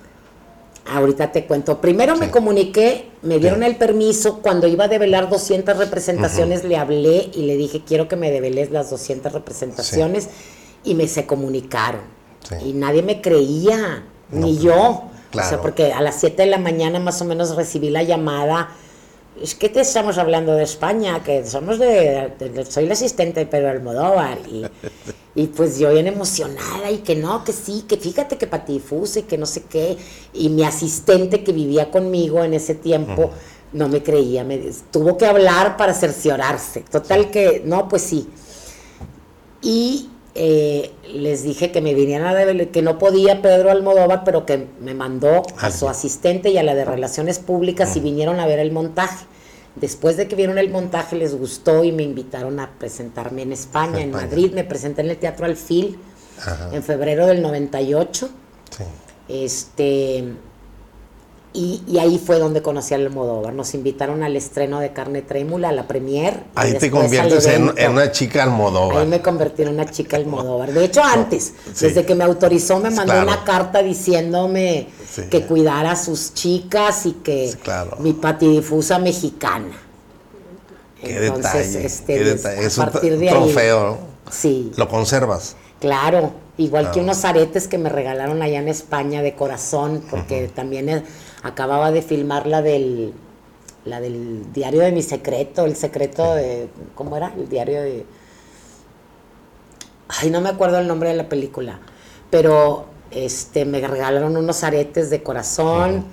Ahorita 0.85 1.31
te 1.31 1.47
cuento. 1.47 1.81
Primero 1.81 2.17
me 2.17 2.31
comuniqué, 2.31 3.09
me 3.23 3.39
dieron 3.39 3.63
el 3.63 3.77
permiso. 3.77 4.41
Cuando 4.41 4.67
iba 4.67 4.85
a 4.85 4.89
develar 4.89 5.31
200 5.31 5.77
representaciones, 5.77 6.65
le 6.65 6.77
hablé 6.77 7.31
y 7.35 7.43
le 7.43 7.57
dije, 7.57 7.83
quiero 7.87 8.09
que 8.09 8.17
me 8.17 8.33
develes 8.33 8.73
las 8.73 8.91
200 8.91 9.33
representaciones. 9.33 10.29
Y 10.83 10.97
me 10.97 11.07
se 11.07 11.25
comunicaron. 11.25 12.01
Y 12.65 12.73
nadie 12.73 13.03
me 13.03 13.21
creía, 13.21 14.05
ni 14.33 14.55
pues, 14.55 14.65
yo. 15.33 15.41
O 15.41 15.45
sea, 15.45 15.61
porque 15.61 15.93
a 15.93 16.01
las 16.01 16.21
7 16.21 16.43
de 16.43 16.49
la 16.49 16.59
mañana 16.59 16.99
más 17.01 17.21
o 17.21 17.25
menos 17.25 17.57
recibí 17.57 17.91
la 17.91 18.03
llamada. 18.03 18.71
Es 19.41 19.55
que 19.55 19.69
te 19.69 19.81
estamos 19.81 20.19
hablando 20.19 20.55
de 20.55 20.63
España, 20.63 21.23
que 21.25 21.45
somos 21.47 21.79
de, 21.79 22.33
soy 22.69 22.87
la 22.87 22.93
asistente 22.93 23.41
de 23.41 23.47
Pedro 23.47 23.71
Almodóvar 23.71 24.39
y, 24.47 24.65
y, 25.35 25.47
pues 25.47 25.79
yo 25.79 25.91
bien 25.93 26.07
emocionada 26.07 26.91
y 26.91 26.99
que 26.99 27.17
no, 27.17 27.43
que 27.43 27.53
sí, 27.53 27.85
que 27.89 27.97
fíjate 27.97 28.37
que 28.37 28.47
Patifuse 28.47 29.21
y 29.21 29.23
que 29.23 29.39
no 29.39 29.47
sé 29.47 29.63
qué. 29.65 29.97
Y 30.35 30.51
mi 30.51 30.65
asistente 30.65 31.43
que 31.43 31.53
vivía 31.53 31.91
conmigo 31.91 32.45
en 32.45 32.53
ese 32.55 32.75
tiempo 32.75 33.31
no 33.73 33.89
me 33.89 34.03
creía, 34.03 34.45
me 34.45 34.61
tuvo 34.91 35.17
que 35.17 35.27
hablar 35.27 35.77
para 35.77 35.95
cerciorarse, 35.95 36.81
total 36.83 37.31
que 37.31 37.63
no, 37.65 37.89
pues 37.89 38.03
sí. 38.03 38.29
Y 39.63 40.11
eh, 40.35 40.91
les 41.13 41.43
dije 41.43 41.73
que 41.73 41.83
me 41.83 41.95
vinieran 41.95 42.27
a 42.27 42.33
ver, 42.33 42.71
que 42.71 42.81
no 42.81 42.99
podía 42.99 43.43
Pedro 43.43 43.71
Almodóvar, 43.71 44.25
pero 44.25 44.47
que 44.47 44.67
me 44.81 44.95
mandó 44.95 45.43
a 45.59 45.71
su 45.71 45.89
asistente 45.89 46.51
y 46.51 46.59
a 46.59 46.63
la 46.63 46.75
de 46.75 46.85
Relaciones 46.85 47.39
Públicas 47.39 47.97
y 47.97 48.01
vinieron 48.01 48.41
a 48.41 48.47
ver 48.47 48.59
el 48.59 48.73
montaje. 48.73 49.27
Después 49.77 50.17
de 50.17 50.29
que 50.29 50.37
vieron 50.37 50.59
el 50.59 50.71
montaje 50.71 51.17
les 51.17 51.35
gustó 51.35 51.85
y 51.85 51.93
me 51.93 52.03
invitaron 52.03 52.61
a 52.61 52.71
presentarme 52.79 53.43
en 53.43 53.53
España, 53.53 54.01
en 54.01 54.11
Madrid. 54.11 54.53
Me 54.55 54.65
presenté 54.65 55.03
en 55.03 55.11
el 55.11 55.17
Teatro 55.17 55.47
Alfil 55.47 55.99
en 56.73 56.83
febrero 56.83 57.27
del 57.27 57.41
98. 57.43 58.29
Sí. 58.71 58.85
Este 59.29 60.25
y, 61.55 61.99
ahí 61.99 62.19
fue 62.19 62.39
donde 62.39 62.63
conocí 62.63 62.95
al 62.95 63.03
Almodóvar. 63.03 63.53
Nos 63.53 63.75
invitaron 63.75 64.23
al 64.23 64.37
estreno 64.37 64.81
de 64.81 64.93
Carne 64.93 65.21
Trémula, 65.21 65.69
a 65.69 65.73
la 65.73 65.87
premier. 65.87 66.45
Ahí 66.55 66.75
te 66.79 66.91
conviertes 66.91 67.47
en, 67.47 67.73
una 67.91 68.11
chica 68.11 68.43
Almodóvar. 68.43 68.99
Ahí 68.99 69.07
me 69.07 69.21
convertí 69.21 69.63
en 69.63 69.69
una 69.69 69.91
chica 69.91 70.17
Almodóvar. 70.17 70.73
De 70.73 70.85
hecho, 70.85 71.03
antes, 71.05 71.53
desde 71.79 72.07
que 72.07 72.15
me 72.15 72.25
autorizó, 72.25 72.79
me 72.79 72.91
mandó 72.91 73.21
una 73.21 73.45
carta 73.45 73.83
diciéndome 73.83 74.89
que 75.31 75.43
cuidara 75.43 75.93
a 75.93 75.97
sus 75.97 76.33
chicas 76.33 77.07
y 77.07 77.13
que 77.13 77.55
mi 77.99 78.15
patidifusa 78.15 78.99
mexicana. 78.99 79.79
Qué 81.01 81.27
Entonces, 81.27 81.73
detalle, 82.07 82.33
este, 82.33 82.65
Es 82.65 82.79
a 82.79 82.91
partir 82.91 83.15
un 83.15 83.19
de 83.21 83.29
trofeo, 83.29 83.85
¿no? 83.85 83.99
Sí. 84.31 84.73
¿Lo 84.77 84.89
conservas? 84.89 85.57
Claro, 85.81 86.33
igual 86.59 86.93
que 86.93 87.01
unos 87.01 87.25
aretes 87.25 87.67
que 87.67 87.77
me 87.77 87.89
regalaron 87.89 88.41
allá 88.41 88.61
en 88.61 88.69
España 88.69 89.21
de 89.21 89.35
corazón, 89.35 90.03
porque 90.09 90.49
también 90.55 91.05
acababa 91.43 91.91
de 91.91 92.03
filmar 92.03 92.47
la 92.47 92.63
del, 92.63 93.13
la 93.85 94.01
del 94.01 94.53
diario 94.53 94.83
de 94.83 94.93
mi 94.93 95.03
secreto, 95.03 95.65
el 95.65 95.77
secreto 95.77 96.35
de, 96.35 96.69
¿cómo 96.95 97.17
era? 97.17 97.33
El 97.37 97.49
diario 97.49 97.83
de... 97.83 98.07
Ay, 100.09 100.31
no 100.31 100.41
me 100.41 100.51
acuerdo 100.51 100.79
el 100.79 100.87
nombre 100.87 101.09
de 101.09 101.17
la 101.17 101.29
película, 101.29 101.81
pero 102.31 102.87
este, 103.11 103.65
me 103.65 103.81
regalaron 103.81 104.37
unos 104.37 104.63
aretes 104.63 105.11
de 105.11 105.23
corazón 105.23 106.05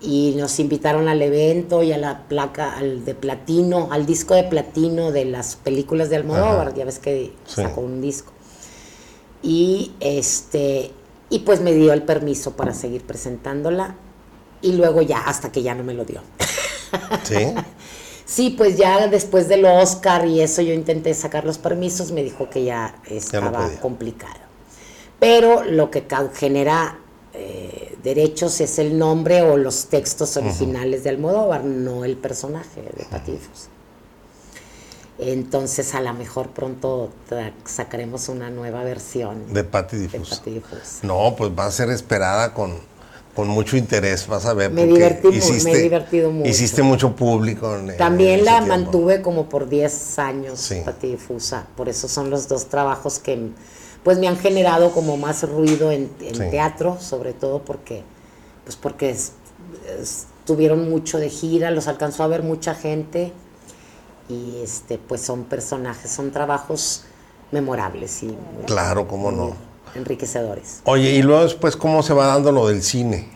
y 0.00 0.34
nos 0.36 0.58
invitaron 0.58 1.08
al 1.08 1.22
evento 1.22 1.82
y 1.82 1.92
a 1.92 1.98
la 1.98 2.26
placa 2.28 2.76
al 2.76 3.04
de 3.04 3.14
platino, 3.14 3.88
al 3.92 4.04
disco 4.04 4.34
de 4.34 4.44
platino 4.44 5.10
de 5.10 5.24
las 5.24 5.56
películas 5.56 6.10
de 6.10 6.16
Almodóvar, 6.16 6.74
ya 6.74 6.84
ves 6.84 6.98
que 6.98 7.32
sacó 7.46 7.80
un 7.80 8.00
disco. 8.00 8.32
Y 9.42 9.92
este 10.00 10.90
y 11.30 11.40
pues 11.40 11.60
me 11.60 11.72
dio 11.72 11.92
el 11.92 12.02
permiso 12.02 12.56
para 12.56 12.74
seguir 12.74 13.02
presentándola 13.02 13.96
y 14.62 14.72
luego 14.72 15.02
ya 15.02 15.18
hasta 15.18 15.52
que 15.52 15.62
ya 15.62 15.74
no 15.74 15.84
me 15.84 15.94
lo 15.94 16.04
dio. 16.04 16.20
¿Sí? 17.24 17.54
sí, 18.24 18.54
pues 18.56 18.76
ya 18.76 19.08
después 19.08 19.48
del 19.48 19.64
Oscar 19.64 20.26
y 20.26 20.40
eso 20.40 20.62
yo 20.62 20.72
intenté 20.72 21.14
sacar 21.14 21.44
los 21.44 21.58
permisos, 21.58 22.12
me 22.12 22.22
dijo 22.22 22.48
que 22.50 22.64
ya 22.64 22.96
estaba 23.08 23.68
complicado. 23.80 24.40
Pero 25.18 25.64
lo 25.64 25.90
que 25.90 26.04
genera 26.34 26.98
eh, 27.32 27.96
derechos 28.02 28.60
es 28.60 28.78
el 28.78 28.98
nombre 28.98 29.42
o 29.42 29.56
los 29.56 29.86
textos 29.86 30.36
originales 30.36 31.04
de 31.04 31.10
Almodóvar, 31.10 31.64
no 31.64 32.04
el 32.04 32.16
personaje 32.16 32.82
de 32.82 33.04
Patifus. 33.04 33.68
Entonces 35.18 35.94
a 35.94 36.00
lo 36.00 36.12
mejor 36.12 36.50
pronto 36.50 37.10
sacaremos 37.64 38.28
una 38.28 38.50
nueva 38.50 38.84
versión 38.84 39.52
de 39.52 39.64
Patti 39.64 39.96
Difus. 39.96 40.42
No, 41.02 41.34
pues 41.36 41.52
va 41.58 41.66
a 41.66 41.70
ser 41.70 41.88
esperada 41.90 42.52
con, 42.52 42.74
con 43.36 43.48
mucho 43.48 43.76
interés, 43.76 44.26
vas 44.26 44.46
a 44.46 44.54
ver. 44.54 44.72
Me, 44.72 44.86
divertí 44.86 45.28
hiciste, 45.28 45.70
me 45.70 45.78
he 45.78 45.82
divertido 45.82 46.32
mucho. 46.32 46.48
Hiciste 46.48 46.82
mucho 46.82 47.14
público. 47.14 47.76
También 47.98 48.46
la 48.46 48.62
mantuve 48.62 49.20
como 49.20 49.48
por 49.48 49.68
10 49.68 50.18
años, 50.18 50.58
sí. 50.58 50.80
Patti 50.82 51.08
Difusa. 51.08 51.66
Por 51.76 51.90
eso 51.90 52.08
son 52.08 52.30
los 52.30 52.48
dos 52.48 52.66
trabajos 52.66 53.18
que 53.18 53.50
pues 54.02 54.18
me 54.18 54.26
han 54.26 54.38
generado 54.38 54.92
como 54.92 55.16
más 55.16 55.42
ruido 55.48 55.92
en, 55.92 56.08
teatro, 56.50 56.96
sobre 56.98 57.34
todo 57.34 57.62
porque, 57.62 58.04
pues 58.64 58.76
porque 58.76 59.14
estuvieron 60.00 60.88
mucho 60.88 61.18
de 61.18 61.28
gira, 61.28 61.70
los 61.70 61.88
alcanzó 61.88 62.22
a 62.22 62.28
ver 62.28 62.42
mucha 62.42 62.74
gente 62.74 63.32
y 64.28 64.60
este 64.62 64.96
pues 64.96 65.20
son 65.20 65.44
personajes, 65.44 66.10
son 66.10 66.30
trabajos 66.30 67.02
memorables 67.50 68.22
y 68.22 68.36
claro, 68.66 69.08
cómo 69.08 69.32
no, 69.32 69.54
enriquecedores. 69.96 70.80
Oye, 70.84 71.12
y 71.12 71.22
luego 71.22 71.42
después 71.42 71.76
cómo 71.76 72.02
se 72.02 72.14
va 72.14 72.26
dando 72.26 72.52
lo 72.52 72.68
del 72.68 72.82
cine. 72.82 73.28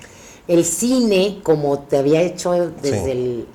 El 0.49 0.65
cine, 0.65 1.41
como 1.43 1.81
te 1.81 1.99
había 1.99 2.23
hecho 2.23 2.53
desde 2.83 3.13
el 3.13 3.47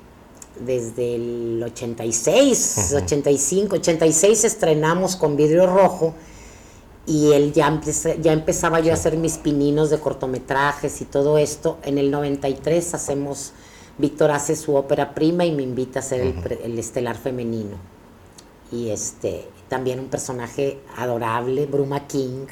desde 0.60 1.16
el 1.16 1.62
86, 1.62 2.94
85, 2.96 3.76
86 3.76 4.44
estrenamos 4.44 5.16
con 5.16 5.36
vidrio 5.36 5.66
rojo 5.66 6.14
y 7.06 7.32
él 7.32 7.52
ya, 7.52 7.80
ya 8.20 8.32
empezaba 8.32 8.80
yo 8.80 8.90
a 8.90 8.94
hacer 8.94 9.16
mis 9.16 9.38
pininos 9.38 9.90
de 9.90 9.98
cortometrajes 9.98 11.00
y 11.00 11.04
todo 11.04 11.38
esto. 11.38 11.78
En 11.84 11.98
el 11.98 12.10
93 12.10 12.94
hacemos, 12.94 13.52
Víctor 13.96 14.32
hace 14.32 14.56
su 14.56 14.74
ópera 14.74 15.14
prima 15.14 15.44
y 15.44 15.52
me 15.52 15.62
invita 15.62 16.00
a 16.00 16.02
hacer 16.02 16.34
el, 16.64 16.78
estelar 16.78 17.16
femenino. 17.16 17.76
Y 18.72 18.88
este, 18.88 19.48
también 19.68 20.00
un 20.00 20.08
personaje 20.08 20.80
adorable, 20.96 21.66
Bruma 21.66 22.08
King, 22.08 22.46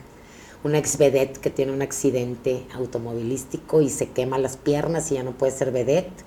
una 0.64 0.78
ex 0.78 0.96
vedette 0.96 1.38
que 1.38 1.50
tiene 1.50 1.72
un 1.72 1.82
accidente 1.82 2.66
automovilístico 2.74 3.82
y 3.82 3.90
se 3.90 4.08
quema 4.08 4.38
las 4.38 4.56
piernas 4.56 5.12
y 5.12 5.14
ya 5.14 5.22
no 5.22 5.32
puede 5.32 5.52
ser 5.52 5.70
vedette. 5.70 6.24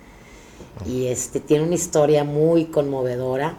Y 0.86 1.08
este, 1.08 1.40
tiene 1.40 1.66
una 1.66 1.76
historia 1.76 2.24
muy 2.24 2.66
conmovedora. 2.66 3.58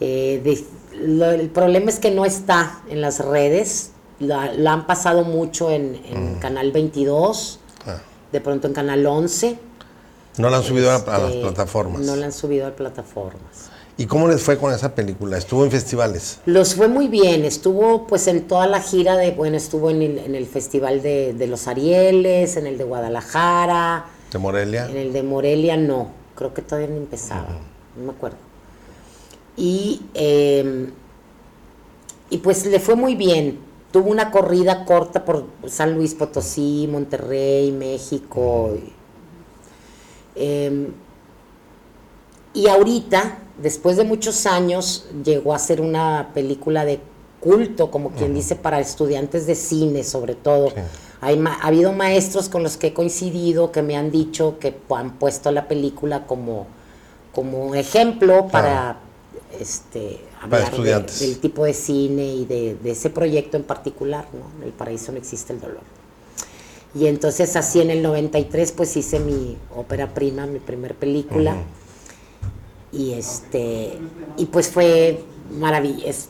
Eh, 0.00 0.64
el 0.92 1.50
problema 1.50 1.90
es 1.90 1.98
que 1.98 2.12
no 2.12 2.24
está 2.24 2.82
en 2.88 3.00
las 3.00 3.18
redes. 3.24 3.90
La, 4.20 4.52
han 4.72 4.86
pasado 4.86 5.24
mucho 5.24 5.70
en, 5.70 5.92
mm. 5.92 6.38
Canal 6.38 6.70
22, 6.70 7.58
ah. 7.86 8.00
de 8.30 8.40
pronto 8.40 8.68
en 8.68 8.74
Canal 8.74 9.04
11. 9.04 9.58
No 10.38 10.48
la 10.48 10.58
han 10.58 10.62
subido 10.62 10.90
a, 10.90 10.98
las 10.98 11.30
este, 11.30 11.42
plataformas. 11.42 12.02
No 12.02 12.14
la 12.14 12.26
han 12.26 12.32
subido 12.32 12.68
a 12.68 12.70
plataformas. 12.70 13.70
¿Y 13.98 14.06
cómo 14.06 14.26
les 14.26 14.42
fue 14.42 14.58
con 14.58 14.72
esa 14.72 14.94
película? 14.94 15.36
¿Estuvo 15.36 15.64
en 15.64 15.70
festivales? 15.70 16.40
Los 16.46 16.74
fue 16.74 16.88
muy 16.88 17.08
bien. 17.08 17.44
Estuvo 17.44 18.06
pues 18.06 18.26
en 18.26 18.48
toda 18.48 18.66
la 18.66 18.80
gira 18.80 19.16
de, 19.16 19.32
bueno, 19.32 19.56
estuvo 19.56 19.90
en 19.90 20.02
el, 20.02 20.46
Festival 20.46 21.02
de, 21.02 21.34
de, 21.34 21.46
los 21.46 21.68
Arieles, 21.68 22.56
en 22.56 22.66
el 22.66 22.78
de 22.78 22.84
Guadalajara. 22.84 24.06
¿De 24.32 24.38
Morelia? 24.38 24.88
En 24.88 24.96
el 24.96 25.12
de 25.12 25.22
Morelia 25.22 25.76
no. 25.76 26.08
Creo 26.34 26.54
que 26.54 26.62
todavía 26.62 26.88
no 26.88 26.96
empezaba. 26.96 27.48
No 27.96 28.04
me 28.04 28.10
acuerdo. 28.12 28.38
Y, 29.56 30.00
em, 30.14 30.90
y 32.30 32.38
pues 32.38 32.64
le 32.66 32.80
fue 32.80 32.96
muy 32.96 33.14
bien. 33.14 33.58
Tuvo 33.92 34.10
una 34.10 34.30
corrida 34.30 34.86
corta 34.86 35.24
por 35.24 35.46
San 35.66 35.94
Luis 35.94 36.14
Potosí, 36.14 36.88
Monterrey, 36.90 37.70
México. 37.72 38.70
Em, 40.34 40.88
y 42.54 42.66
ahorita, 42.68 43.38
después 43.60 43.96
de 43.96 44.04
muchos 44.04 44.46
años, 44.46 45.06
llegó 45.24 45.54
a 45.54 45.58
ser 45.58 45.80
una 45.80 46.30
película 46.34 46.84
de 46.84 47.00
culto, 47.40 47.90
como 47.90 48.10
quien 48.10 48.34
dice, 48.34 48.54
para 48.54 48.78
estudiantes 48.80 49.46
de 49.46 49.54
cine 49.54 50.04
sobre 50.04 50.34
todo. 50.34 50.72
Hay 51.20 51.42
ha 51.44 51.66
habido 51.66 51.92
maestros 51.92 52.48
con 52.48 52.62
los 52.62 52.76
que 52.76 52.88
he 52.88 52.94
coincidido 52.94 53.72
que 53.72 53.82
me 53.82 53.96
han 53.96 54.10
dicho 54.10 54.58
que 54.58 54.74
han 54.90 55.18
puesto 55.18 55.50
la 55.52 55.68
película 55.68 56.26
como, 56.26 56.66
como 57.32 57.74
ejemplo 57.74 58.48
para, 58.48 58.98
este, 59.58 60.20
hablar 60.40 60.72
del 60.76 61.38
tipo 61.38 61.64
de 61.64 61.74
cine 61.74 62.26
y 62.26 62.44
de, 62.44 62.76
ese 62.84 63.10
proyecto 63.10 63.56
en 63.56 63.64
particular, 63.64 64.26
¿no? 64.32 64.58
En 64.58 64.68
el 64.68 64.72
paraíso 64.72 65.12
no 65.12 65.18
existe 65.18 65.52
el 65.52 65.60
dolor. 65.60 65.82
Y 66.94 67.06
entonces 67.06 67.56
así 67.56 67.80
en 67.80 67.90
el 67.90 68.02
93 68.02 68.72
pues 68.72 68.96
hice 68.96 69.18
mi 69.18 69.56
ópera 69.74 70.12
prima, 70.12 70.46
mi 70.46 70.58
primer 70.58 70.94
película. 70.94 71.56
Y 72.92 73.14
este 73.14 73.98
y 74.36 74.46
pues 74.46 74.68
fue 74.68 75.22
maravilloso. 75.50 76.28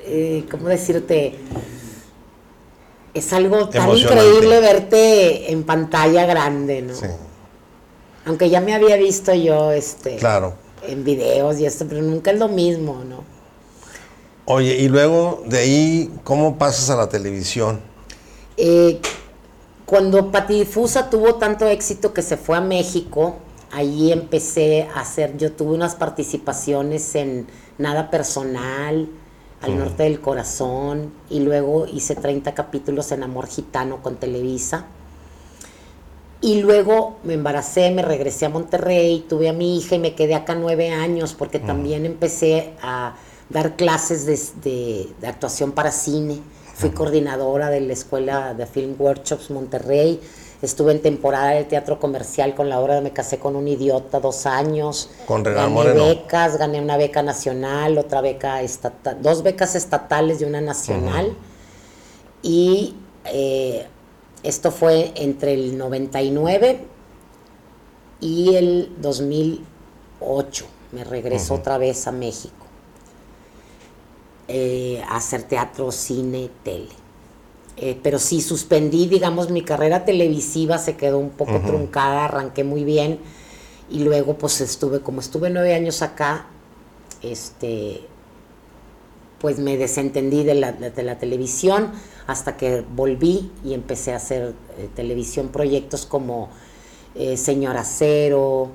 Eh, 0.00 0.44
¿Cómo 0.50 0.68
decirte? 0.68 1.34
Es 3.14 3.32
algo 3.32 3.68
tan 3.68 3.90
increíble 3.96 4.60
verte 4.60 5.50
en 5.50 5.64
pantalla 5.64 6.26
grande, 6.26 6.82
¿no? 6.82 6.94
Aunque 8.26 8.50
ya 8.50 8.60
me 8.60 8.74
había 8.74 8.96
visto 8.96 9.34
yo 9.34 9.72
este 9.72 10.16
claro 10.16 10.54
en 10.86 11.04
videos 11.04 11.58
y 11.60 11.66
esto, 11.66 11.86
pero 11.88 12.02
nunca 12.02 12.30
es 12.30 12.38
lo 12.38 12.48
mismo, 12.48 13.02
¿no? 13.04 13.24
Oye, 14.44 14.76
y 14.76 14.88
luego 14.88 15.42
de 15.46 15.58
ahí, 15.58 16.12
¿cómo 16.24 16.56
pasas 16.56 16.88
a 16.90 16.96
la 16.96 17.08
televisión? 17.08 17.80
Eh, 18.56 19.00
cuando 19.84 20.30
Patidifusa 20.30 21.10
tuvo 21.10 21.34
tanto 21.34 21.66
éxito 21.66 22.12
que 22.14 22.22
se 22.22 22.36
fue 22.36 22.56
a 22.56 22.60
México, 22.60 23.36
ahí 23.72 24.12
empecé 24.12 24.88
a 24.94 25.00
hacer, 25.00 25.36
yo 25.36 25.52
tuve 25.52 25.74
unas 25.74 25.94
participaciones 25.94 27.14
en 27.14 27.46
Nada 27.78 28.10
Personal, 28.10 29.08
Al 29.60 29.78
Norte 29.78 30.04
del 30.04 30.20
Corazón, 30.20 31.12
y 31.28 31.40
luego 31.40 31.86
hice 31.86 32.14
30 32.14 32.54
capítulos 32.54 33.10
en 33.12 33.22
Amor 33.22 33.46
Gitano 33.48 34.02
con 34.02 34.16
Televisa. 34.16 34.86
Y 36.40 36.60
luego 36.62 37.16
me 37.24 37.34
embaracé, 37.34 37.90
me 37.90 38.02
regresé 38.02 38.46
a 38.46 38.48
Monterrey, 38.48 39.26
tuve 39.28 39.48
a 39.48 39.52
mi 39.52 39.76
hija 39.76 39.96
y 39.96 39.98
me 39.98 40.14
quedé 40.14 40.36
acá 40.36 40.54
nueve 40.54 40.90
años 40.90 41.34
porque 41.34 41.58
también 41.58 42.06
empecé 42.06 42.74
a 42.80 43.16
dar 43.50 43.74
clases 43.74 44.24
de, 44.62 45.08
actuación 45.26 45.72
para 45.72 45.90
cine. 45.90 46.40
Fui 46.74 46.90
coordinadora 46.90 47.70
de 47.70 47.80
la 47.80 47.92
Escuela 47.92 48.54
de 48.54 48.66
Film 48.66 48.94
Workshops 48.96 49.50
Monterrey. 49.50 50.20
Estuve 50.60 50.90
en 50.90 51.00
temporada 51.00 51.50
de 51.50 51.64
teatro 51.64 52.00
comercial 52.00 52.54
con 52.56 52.68
la 52.68 52.80
obra 52.80 52.96
de 52.96 53.00
Me 53.00 53.12
casé 53.12 53.38
con 53.38 53.54
un 53.54 53.68
idiota 53.68 54.18
dos 54.18 54.44
años. 54.44 55.08
Con 55.26 55.44
Regal 55.44 55.72
gané 55.72 55.92
becas, 55.92 56.58
gané 56.58 56.80
una 56.80 56.96
beca 56.96 57.22
nacional, 57.22 57.96
otra 57.96 58.20
beca 58.20 58.60
estatal, 58.62 59.22
dos 59.22 59.42
becas 59.44 59.76
estatales 59.76 60.40
y 60.40 60.44
una 60.44 60.60
nacional. 60.60 61.36
Y 62.42 62.96
eh, 63.26 63.86
esto 64.42 64.72
fue 64.72 65.12
entre 65.14 65.54
el 65.54 65.78
99 65.78 66.84
y 68.20 68.54
el 68.54 68.92
2008. 69.00 70.66
Me 70.90 71.04
regresó 71.04 71.54
otra 71.54 71.78
vez 71.78 72.06
a 72.08 72.12
México 72.12 72.66
eh, 74.48 75.02
a 75.06 75.16
hacer 75.16 75.42
teatro, 75.42 75.92
cine, 75.92 76.50
tele. 76.64 76.88
Eh, 77.80 77.98
pero 78.02 78.18
sí 78.18 78.40
suspendí, 78.40 79.06
digamos, 79.06 79.50
mi 79.50 79.62
carrera 79.62 80.04
televisiva 80.04 80.78
se 80.78 80.96
quedó 80.96 81.18
un 81.18 81.30
poco 81.30 81.60
truncada, 81.60 82.24
arranqué 82.24 82.64
muy 82.64 82.82
bien 82.82 83.20
y 83.90 84.00
luego 84.00 84.36
pues 84.36 84.60
estuve, 84.60 85.00
como 85.00 85.20
estuve 85.20 85.48
nueve 85.48 85.74
años 85.74 86.02
acá, 86.02 86.46
este, 87.22 88.00
pues 89.40 89.58
me 89.58 89.76
desentendí 89.76 90.42
de 90.42 90.54
la, 90.54 90.72
de 90.72 91.02
la 91.02 91.18
televisión 91.18 91.92
hasta 92.26 92.56
que 92.56 92.84
volví 92.94 93.50
y 93.64 93.72
empecé 93.72 94.12
a 94.12 94.16
hacer 94.16 94.54
eh, 94.76 94.88
televisión, 94.94 95.48
proyectos 95.48 96.04
como 96.04 96.50
eh, 97.14 97.38
Señora 97.38 97.84
Cero, 97.84 98.68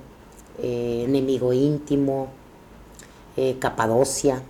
eh, 0.62 1.04
Enemigo 1.08 1.54
Íntimo, 1.54 2.28
Capadocia. 3.60 4.44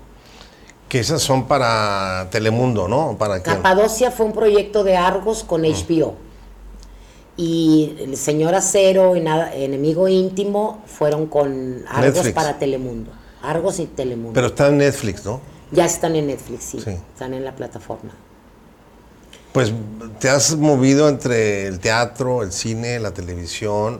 Que 0.93 0.99
esas 0.99 1.23
son 1.23 1.47
para 1.47 2.27
Telemundo, 2.29 2.87
¿no? 2.87 3.17
¿Para? 3.17 3.41
Capadocia 3.41 4.11
fue 4.11 4.27
un 4.27 4.31
proyecto 4.31 4.83
de 4.83 4.95
Argos 4.95 5.43
con 5.43 5.63
HBO. 5.63 6.13
Y 7.35 7.95
el 7.97 8.15
Señor 8.15 8.53
Acero 8.53 9.15
y 9.15 9.19
nada, 9.19 9.55
Enemigo 9.55 10.07
Íntimo 10.07 10.83
fueron 10.85 11.25
con 11.25 11.83
Argos 11.89 12.13
Netflix. 12.13 12.35
para 12.35 12.59
Telemundo. 12.59 13.09
Argos 13.41 13.79
y 13.79 13.87
Telemundo. 13.87 14.33
Pero 14.33 14.45
está 14.45 14.67
en 14.67 14.77
Netflix, 14.77 15.25
¿no? 15.25 15.41
ya 15.71 15.85
están 15.85 16.15
en 16.15 16.27
Netflix, 16.27 16.63
sí, 16.63 16.79
Sí. 16.79 16.91
Están 16.91 17.33
en 17.33 17.43
la 17.43 17.55
plataforma. 17.55 18.11
Pues 19.51 19.73
te 20.19 20.29
has 20.29 20.55
movido 20.55 21.09
entre 21.09 21.65
el 21.65 21.79
teatro, 21.79 22.43
el 22.43 22.51
cine, 22.51 22.99
la 22.99 23.09
televisión. 23.15 23.99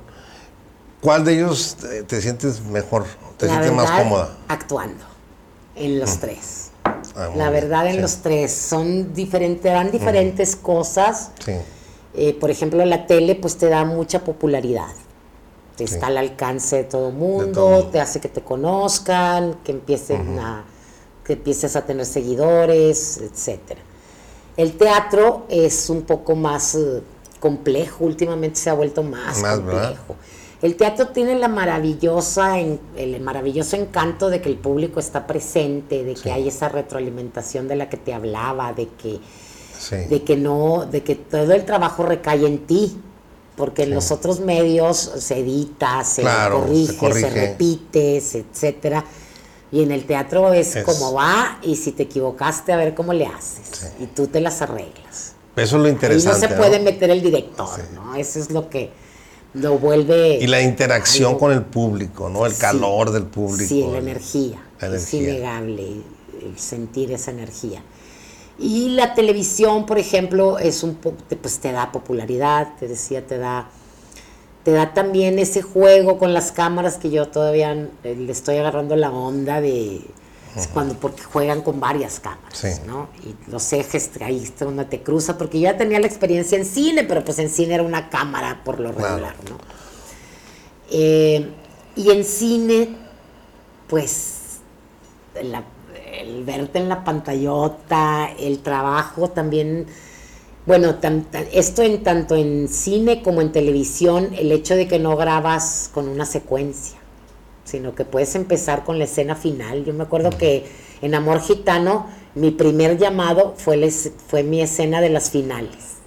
¿Cuál 1.02 1.26
de 1.26 1.34
ellos 1.34 1.76
te, 1.76 2.04
te 2.04 2.22
sientes 2.22 2.62
mejor? 2.62 3.06
¿Te 3.38 3.48
La 3.48 3.54
sientes 3.54 3.74
más 3.74 3.90
cómoda? 4.00 4.38
Actuando. 4.48 5.04
En 5.76 6.00
los 6.00 6.20
tres. 6.20 6.63
Ah, 7.16 7.30
La 7.36 7.50
verdad, 7.50 7.88
en 7.88 7.96
sí. 7.96 8.02
los 8.02 8.18
tres. 8.18 8.52
Son 8.52 9.14
diferentes, 9.14 9.72
dan 9.72 9.92
diferentes 9.92 10.56
cosas. 10.56 11.32
Sí, 11.44 11.54
Eh, 12.16 12.34
por 12.40 12.52
ejemplo, 12.52 12.86
la 12.86 13.08
tele 13.08 13.34
pues 13.34 13.58
te 13.58 13.68
da 13.70 13.86
mucha 13.86 14.24
popularidad. 14.24 14.90
Te 15.76 15.88
Sí. 15.88 15.96
está 15.96 16.08
al 16.08 16.18
alcance 16.18 16.76
de 16.76 16.84
todo 16.84 17.10
mundo, 17.10 17.52
todo 17.52 17.88
te 17.88 18.00
hace 18.00 18.20
que 18.20 18.30
te 18.30 18.42
conozcan, 18.42 19.56
que 19.64 19.72
empiecen 19.72 20.38
a 20.40 20.64
que 21.26 21.34
empieces 21.34 21.76
a 21.76 21.86
tener 21.86 22.06
seguidores, 22.06 23.18
etcétera. 23.18 23.80
El 24.58 24.74
teatro 24.78 25.46
es 25.50 25.90
un 25.90 26.04
poco 26.04 26.36
más 26.36 26.76
eh, 26.76 27.02
complejo, 27.40 28.04
últimamente 28.06 28.60
se 28.60 28.70
ha 28.70 28.74
vuelto 28.74 29.02
más, 29.04 29.42
Más, 29.42 29.66
¿verdad? 29.66 29.96
El 30.64 30.78
teatro 30.78 31.10
tiene 31.10 31.36
la 31.38 31.50
maravillosa, 31.50 32.58
el 32.58 33.20
maravilloso 33.20 33.76
encanto 33.76 34.30
de 34.30 34.40
que 34.42 34.48
el 34.48 34.56
público 34.56 35.02
está 35.02 35.28
presente, 35.28 36.06
de 36.06 36.14
que 36.16 36.32
hay 36.32 36.48
esa 36.48 36.70
retroalimentación 36.70 37.68
de 37.68 37.76
la 37.76 37.90
que 37.90 37.98
te 37.98 38.14
hablaba, 38.14 38.72
de 38.72 38.88
que 38.88 39.20
sí. 39.78 39.98
de 40.10 40.24
que 40.24 40.38
no, 40.38 40.86
de 40.90 41.04
que 41.04 41.16
todo 41.16 41.52
el 41.52 41.66
trabajo 41.66 42.04
recae 42.06 42.46
en 42.48 42.60
ti, 42.66 42.98
porque 43.58 43.84
en 43.84 43.94
los 43.94 44.10
otros 44.12 44.40
medios 44.40 44.98
se 44.98 45.40
edita, 45.40 46.02
se, 46.06 46.22
Claro, 46.22 46.62
se 46.62 46.96
corrige, 46.96 47.14
se, 47.20 47.30
repite, 47.30 48.22
se- 48.22 48.46
etcétera. 48.50 49.04
Y 49.70 49.84
en 49.84 49.92
el 49.92 50.06
teatro 50.06 50.54
es, 50.54 50.78
Es- 50.78 50.86
como 50.86 51.12
va 51.12 51.60
y 51.62 51.76
si 51.76 51.92
te 51.92 52.04
equivocaste 52.04 52.72
a 52.72 52.78
ver 52.78 52.96
cómo 52.96 53.12
le 53.12 53.26
haces 53.26 53.92
y 54.00 54.06
tú 54.06 54.28
te 54.28 54.40
las 54.40 54.62
arreglas. 54.62 55.34
Eso 55.58 55.64
es 55.66 55.72
lo 55.74 55.78
Ahí 55.80 55.84
no 55.84 55.90
interesante. 55.90 56.48
se 56.48 56.54
puede 56.56 56.78
¿no? 56.80 56.86
meter 56.86 57.10
el 57.10 57.22
director, 57.22 57.68
¿no? 57.94 58.16
Eso 58.16 58.40
es 58.40 58.50
lo 58.50 58.70
que 58.70 59.03
lo 59.56 59.78
vuelve 59.78 60.38
Y 60.42 60.48
la 60.48 60.62
interacción 60.62 61.30
algo- 61.30 61.40
con 61.40 61.52
el 61.52 61.62
público, 61.64 62.30
¿no? 62.30 62.46
El 62.46 62.54
Sí. 62.54 62.62
calor 62.62 63.12
del 63.12 63.24
público. 63.24 63.68
Sí, 63.70 63.86
la 63.92 63.98
energía. 64.00 64.58
la 64.82 64.88
Es 64.88 65.14
energía. 65.14 65.22
innegable 65.34 65.84
el 66.44 66.58
sentir 66.60 67.12
esa 67.12 67.32
energía. 67.32 67.82
Y 68.60 68.90
la 68.90 69.14
televisión, 69.14 69.86
por 69.86 69.98
ejemplo, 69.98 70.60
es 70.60 70.84
un 70.84 70.96
po- 70.96 71.14
pues 71.42 71.60
te 71.60 71.72
da 71.72 71.92
popularidad, 71.92 72.74
te 72.80 72.88
decía, 72.88 73.26
te 73.26 73.38
da 73.38 73.70
te 74.64 74.72
da 74.72 74.94
también 74.94 75.40
ese 75.40 75.62
juego 75.62 76.18
con 76.18 76.34
las 76.34 76.54
cámaras 76.54 76.98
que 76.98 77.10
yo 77.12 77.28
todavía 77.28 77.90
eh, 78.06 78.16
le 78.16 78.32
estoy 78.32 78.56
agarrando 78.58 78.96
la 78.96 79.12
onda 79.12 79.60
de 79.60 80.00
es 80.56 80.68
cuando 80.68 80.96
porque 80.96 81.24
juegan 81.24 81.62
con 81.62 81.80
varias 81.80 82.20
cámaras, 82.20 82.58
Sí. 82.58 82.68
¿no? 82.86 83.10
Y 83.26 83.36
los 83.52 83.72
ejes 83.74 84.10
ahí 84.22 84.44
es 84.44 84.58
donde 84.60 84.86
te 84.86 85.02
cruza, 85.02 85.38
porque 85.38 85.60
yo 85.60 85.72
ya 85.72 85.78
tenía 85.78 86.00
la 86.00 86.08
experiencia 86.08 86.58
en 86.58 86.66
cine, 86.66 87.04
pero 87.04 87.24
pues 87.24 87.40
en 87.40 87.50
cine 87.50 87.74
era 87.76 87.84
una 87.84 88.10
cámara 88.10 88.62
por 88.64 88.80
lo 88.80 88.94
Claro. 88.94 89.16
regular, 89.16 89.36
¿no? 89.50 89.58
Eh, 90.92 91.50
y 91.96 92.12
en 92.12 92.24
cine, 92.24 92.90
pues, 93.88 94.60
la- 95.42 95.64
el 96.20 96.44
verte 96.44 96.80
en 96.80 96.90
la 96.90 97.04
pantallota, 97.04 98.30
el 98.40 98.60
trabajo 98.60 99.30
también, 99.30 99.88
bueno, 100.66 100.96
tan- 100.96 101.24
tan- 101.26 101.48
esto 101.52 101.82
en 101.82 102.04
tanto 102.04 102.36
en 102.36 102.68
cine 102.68 103.22
como 103.24 103.42
en 103.42 103.52
televisión, 103.52 104.30
el 104.38 104.52
hecho 104.52 104.76
de 104.76 104.88
que 104.88 105.00
no 105.00 105.16
grabas 105.18 105.90
con 105.94 106.08
una 106.08 106.26
secuencia, 106.26 107.00
sino 107.64 107.96
que 107.96 108.06
puedes 108.06 108.36
empezar 108.36 108.84
con 108.84 108.98
la 109.00 109.06
escena 109.06 109.36
final. 109.36 109.86
Yo 109.86 109.94
me 109.94 110.04
acuerdo 110.04 110.30
que 110.32 110.66
en 111.02 111.16
Amor 111.16 111.42
Gitano, 111.42 112.08
mi 112.36 112.52
primer 112.52 112.98
llamado 112.98 113.54
fue, 113.58 113.90
fue 113.92 114.44
mi 114.44 114.62
escena 114.62 115.02
de 115.02 115.10
las 115.10 115.30
finales. 115.30 115.98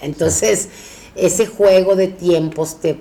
Entonces, 0.00 0.68
ese 1.14 1.46
juego 1.46 1.96
de 1.96 2.08
tiempos 2.08 2.80
te, 2.80 3.00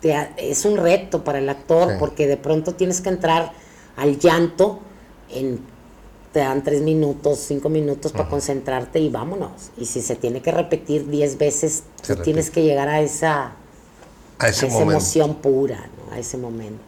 te 0.00 0.14
es 0.38 0.64
un 0.64 0.76
reto 0.76 1.24
para 1.24 1.38
el 1.38 1.48
actor 1.48 1.92
Sí. 1.92 1.96
porque 1.98 2.26
de 2.26 2.36
pronto 2.36 2.74
tienes 2.74 3.00
que 3.00 3.08
entrar 3.08 3.52
al 3.96 4.18
llanto 4.18 4.80
en 5.30 5.60
te 6.32 6.40
dan 6.40 6.62
tres 6.62 6.82
minutos, 6.82 7.38
cinco 7.38 7.70
minutos 7.70 8.12
para 8.12 8.28
concentrarte 8.28 8.98
y 8.98 9.08
vámonos. 9.08 9.70
Y 9.78 9.86
si 9.86 10.02
se 10.02 10.16
tiene 10.16 10.42
que 10.42 10.50
repetir 10.52 11.06
diez 11.08 11.38
veces, 11.38 11.84
Se 12.02 12.14
tú 12.14 12.22
tienes 12.22 12.50
que 12.50 12.62
llegar 12.62 12.90
a 12.90 13.00
esa, 13.00 13.52
A 14.38 14.44
a 14.44 14.48
ese 14.48 14.66
esa 14.66 14.74
momento. 14.74 14.92
emoción 14.92 15.34
pura, 15.36 15.88
¿no? 15.96 16.12
a 16.14 16.18
ese 16.18 16.36
momento. 16.36 16.82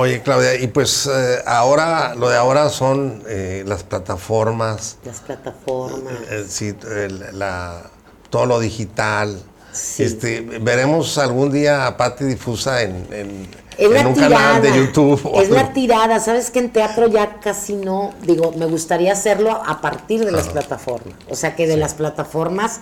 Oye, 0.00 0.22
Claudia, 0.22 0.54
y 0.54 0.68
pues 0.68 1.08
eh, 1.12 1.42
ahora, 1.44 2.14
lo 2.14 2.28
de 2.28 2.36
ahora 2.36 2.68
son 2.70 3.20
eh, 3.26 3.64
las 3.66 3.82
plataformas, 3.82 4.96
Las 5.04 5.18
plataformas. 5.20 6.12
eh, 6.30 6.44
sí, 6.48 6.72
el- 6.88 7.36
la, 7.36 7.82
todo 8.30 8.46
lo 8.46 8.60
digital. 8.60 9.42
Sí. 9.72 10.04
Este, 10.04 10.40
veremos 10.40 11.18
algún 11.18 11.50
día 11.50 11.86
a 11.88 11.96
Patti 11.96 12.24
Difusa 12.24 12.82
en, 12.82 12.94
un 12.96 14.14
tirada. 14.14 14.14
canal 14.14 14.62
de 14.62 14.76
YouTube. 14.76 15.20
Es 15.34 15.50
la 15.50 15.60
algo. 15.60 15.72
tirada. 15.72 16.20
Sabes 16.20 16.50
que 16.50 16.60
en 16.60 16.70
teatro 16.70 17.08
ya 17.08 17.40
casi 17.40 17.74
no. 17.74 18.14
Digo, 18.22 18.52
me 18.56 18.66
gustaría 18.66 19.12
hacerlo 19.12 19.50
a 19.66 19.80
partir 19.80 20.24
de 20.24 20.30
las 20.32 20.48
plataformas. 20.48 21.14
O 21.28 21.34
sea, 21.36 21.54
que 21.56 21.66
de 21.66 21.76
las 21.76 21.94
plataformas 21.94 22.80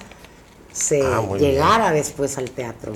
se 0.72 1.02
Ah, 1.02 1.22
llegara 1.38 1.90
después 1.92 2.37
al 2.38 2.50
teatro. 2.50 2.92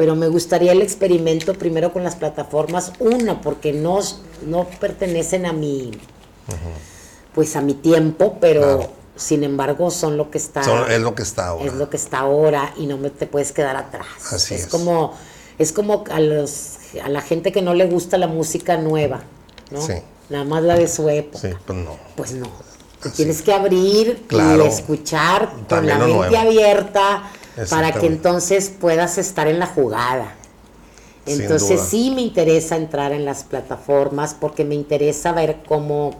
Pero 0.00 0.16
me 0.16 0.28
gustaría 0.28 0.72
el 0.72 0.80
experimento 0.80 1.52
primero 1.52 1.92
con 1.92 2.02
las 2.02 2.16
plataformas. 2.16 2.90
Una, 3.00 3.42
porque 3.42 3.74
no, 3.74 3.98
no 4.46 4.64
pertenecen 4.80 5.44
a 5.44 5.52
mi. 5.52 5.90
Pues 7.34 7.54
a 7.54 7.60
mi 7.60 7.74
tiempo, 7.74 8.38
pero 8.40 8.60
Claro. 8.62 8.90
sin 9.14 9.44
embargo 9.44 9.90
son 9.90 10.16
lo 10.16 10.30
que 10.30 10.38
está. 10.38 10.64
Son- 10.64 10.90
es 10.90 11.00
lo 11.02 11.14
que 11.14 11.22
está 11.22 11.48
ahora. 11.48 11.66
Es 11.66 11.74
lo 11.74 11.90
que 11.90 11.98
está 11.98 12.20
ahora 12.20 12.72
y 12.78 12.86
no 12.86 12.96
me 12.96 13.10
te 13.10 13.26
puedes 13.26 13.52
quedar 13.52 13.76
atrás. 13.76 14.06
Así 14.32 14.54
es, 14.54 14.62
es. 14.62 14.66
como 14.68 15.12
es 15.58 15.70
como 15.72 16.04
a 16.10 16.18
los 16.18 16.78
a 17.04 17.10
la 17.10 17.20
gente 17.20 17.52
que 17.52 17.60
no 17.60 17.74
le 17.74 17.84
gusta 17.84 18.16
la 18.16 18.26
música 18.26 18.78
nueva, 18.78 19.20
¿no? 19.70 19.82
Sí. 19.86 19.92
Nada 20.30 20.44
más 20.46 20.62
la 20.62 20.76
de 20.76 20.88
su 20.88 21.10
época. 21.10 21.46
Sí, 21.46 21.54
pues 21.66 21.78
no. 21.78 21.96
Pues 22.16 22.32
no. 22.32 22.48
Te 23.02 23.10
tienes 23.10 23.42
que 23.42 23.52
abrir 23.52 24.24
Claro. 24.28 24.64
y 24.64 24.68
escuchar 24.68 25.50
con 25.52 25.66
También 25.66 25.98
la 25.98 26.06
mente 26.06 26.18
nuevo. 26.30 26.36
abierta 26.38 27.30
para 27.68 27.92
que 27.92 28.06
entonces 28.06 28.70
puedas 28.70 29.18
estar 29.18 29.48
en 29.48 29.58
la 29.58 29.66
jugada. 29.66 30.34
Entonces 31.26 31.80
sí 31.82 32.10
me 32.14 32.22
interesa 32.22 32.76
entrar 32.76 33.12
en 33.12 33.24
las 33.24 33.44
plataformas 33.44 34.34
porque 34.38 34.64
me 34.64 34.74
interesa 34.74 35.32
ver 35.32 35.58
cómo 35.68 36.12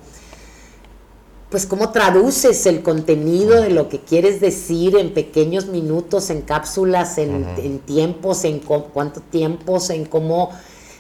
pues 1.50 1.66
cómo 1.66 1.90
traduces 1.90 2.64
el 2.66 2.80
contenido 2.82 3.60
de 3.60 3.70
lo 3.70 3.88
que 3.88 3.98
quieres 3.98 4.40
decir 4.40 4.96
en 4.96 5.12
pequeños 5.12 5.66
minutos, 5.66 6.30
en 6.30 6.42
cápsulas, 6.42 7.18
en, 7.18 7.44
en 7.58 7.80
tiempos, 7.80 8.44
en 8.44 8.60
cuánto 8.60 9.20
tiempos, 9.20 9.90
en 9.90 10.04
cómo 10.04 10.50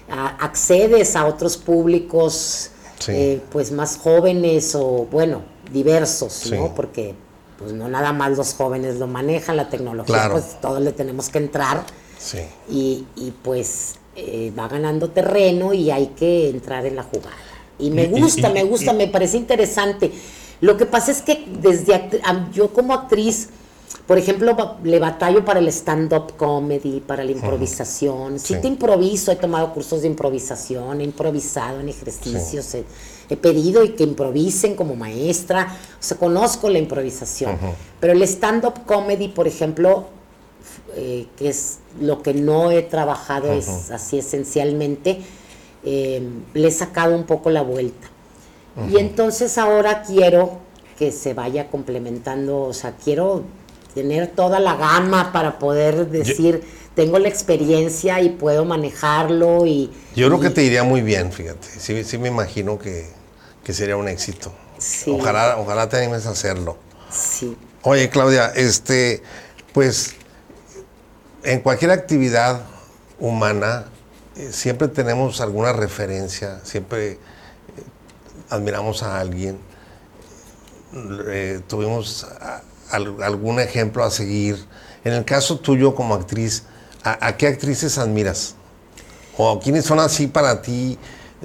accedes 0.08 1.14
a 1.14 1.26
otros 1.26 1.56
públicos 1.56 2.70
Sí. 2.98 3.12
eh, 3.14 3.40
pues 3.50 3.72
más 3.72 3.96
jóvenes 3.96 4.74
o 4.74 5.06
bueno, 5.10 5.42
diversos, 5.72 6.32
Sí. 6.34 6.50
¿no? 6.50 6.74
Porque 6.74 7.14
pues 7.60 7.72
no 7.72 7.86
nada 7.88 8.12
más 8.12 8.36
los 8.36 8.54
jóvenes 8.54 8.96
lo 8.96 9.06
manejan, 9.06 9.56
la 9.56 9.68
tecnología, 9.68 10.14
Claro. 10.14 10.32
pues 10.32 10.60
todos 10.60 10.80
le 10.80 10.92
tenemos 10.92 11.28
que 11.28 11.38
entrar 11.38 11.84
Sí. 12.18 12.38
y, 12.68 13.04
y, 13.16 13.30
pues 13.42 13.94
eh, 14.16 14.52
va 14.58 14.66
ganando 14.68 15.10
terreno 15.10 15.72
y 15.72 15.90
hay 15.90 16.08
que 16.08 16.48
entrar 16.50 16.84
en 16.86 16.96
la 16.96 17.02
jugada. 17.04 17.36
Y 17.78 17.90
me 17.90 18.04
y- 18.04 18.08
gusta, 18.08 18.50
y- 18.50 18.52
me 18.52 18.64
gusta, 18.64 18.92
me 18.92 19.06
parece 19.08 19.36
interesante. 19.36 20.10
Lo 20.60 20.76
que 20.76 20.84
pasa 20.86 21.10
es 21.12 21.22
que 21.22 21.46
desde 21.62 22.20
yo 22.52 22.72
como 22.72 22.92
actriz, 22.92 23.48
por 24.06 24.18
ejemplo, 24.18 24.76
le 24.82 24.98
batallo 24.98 25.44
para 25.44 25.60
el 25.60 25.68
stand-up 25.68 26.36
comedy, 26.36 27.00
para 27.00 27.24
la 27.24 27.30
improvisación. 27.30 28.38
Sí, 28.38 28.54
Sí. 28.54 28.60
te 28.60 28.68
improviso, 28.68 29.30
he 29.32 29.36
tomado 29.36 29.72
cursos 29.72 30.02
de 30.02 30.08
improvisación, 30.08 31.00
he 31.00 31.04
improvisado 31.04 31.80
en 31.80 31.88
ejercicios, 31.88 32.74
he, 32.74 32.84
he 33.30 33.36
pedido 33.36 33.84
y 33.84 33.90
que 33.90 34.02
improvisen 34.02 34.74
como 34.74 34.96
maestra, 34.96 35.76
o 35.98 36.02
sea, 36.02 36.16
conozco 36.16 36.68
la 36.68 36.78
improvisación. 36.78 37.56
Pero 38.00 38.12
el 38.12 38.22
stand-up 38.22 38.84
comedy, 38.86 39.28
por 39.28 39.46
ejemplo, 39.46 40.06
eh, 40.96 41.26
que 41.36 41.48
es 41.48 41.78
lo 42.00 42.22
que 42.22 42.34
no 42.34 42.70
he 42.72 42.82
trabajado 42.82 43.52
es 43.52 43.90
así 43.90 44.18
esencialmente, 44.18 45.20
eh, 45.84 46.22
le 46.52 46.68
he 46.68 46.70
sacado 46.70 47.14
un 47.14 47.24
poco 47.24 47.50
la 47.50 47.62
vuelta. 47.62 48.08
Y 48.90 48.98
entonces 48.98 49.58
ahora 49.58 50.02
quiero 50.02 50.58
que 50.98 51.12
se 51.12 51.34
vaya 51.34 51.68
complementando, 51.70 52.62
o 52.62 52.72
sea, 52.72 52.96
quiero 52.96 53.44
tener 53.94 54.28
toda 54.28 54.60
la 54.60 54.76
gama 54.76 55.32
para 55.32 55.58
poder 55.58 56.08
decir, 56.08 56.62
tengo 56.94 57.18
la 57.18 57.28
experiencia 57.28 58.20
y 58.20 58.30
puedo 58.30 58.64
manejarlo 58.64 59.66
y... 59.66 59.90
Yo 60.14 60.28
creo 60.28 60.40
que 60.40 60.50
te 60.50 60.62
iría 60.62 60.84
muy 60.84 61.02
bien, 61.02 61.32
fíjate. 61.32 61.66
Sí, 61.78 62.04
sí 62.04 62.18
me 62.18 62.28
imagino 62.28 62.78
que, 62.78 63.06
que 63.64 63.72
sería 63.72 63.96
un 63.96 64.08
éxito. 64.08 64.52
Sí. 64.78 65.10
Ojalá, 65.10 65.56
ojalá 65.58 65.88
te 65.88 65.98
animes 65.98 66.26
a 66.26 66.30
hacerlo. 66.30 66.76
Sí. 67.10 67.56
Oye, 67.82 68.08
Claudia, 68.10 68.52
este, 68.54 69.22
pues, 69.72 70.14
en 71.42 71.60
cualquier 71.60 71.90
actividad 71.90 72.62
humana 73.18 73.86
eh, 74.36 74.50
siempre 74.52 74.88
tenemos 74.88 75.40
alguna 75.40 75.72
referencia, 75.72 76.60
siempre 76.64 77.12
eh, 77.12 77.18
admiramos 78.48 79.02
a 79.02 79.18
alguien, 79.20 79.58
eh, 81.28 81.60
tuvimos 81.68 82.24
a- 82.24 82.62
algún 82.90 83.60
ejemplo 83.60 84.04
a 84.04 84.10
seguir. 84.10 84.64
En 85.04 85.12
el 85.12 85.24
caso 85.24 85.58
tuyo 85.58 85.94
como 85.94 86.14
actriz, 86.14 86.64
¿a, 87.04 87.26
a 87.26 87.36
qué 87.36 87.46
actrices 87.46 87.98
admiras? 87.98 88.54
¿O 89.36 89.58
quiénes 89.60 89.84
son 89.86 90.00
así 90.00 90.26
para 90.26 90.60
ti 90.60 90.98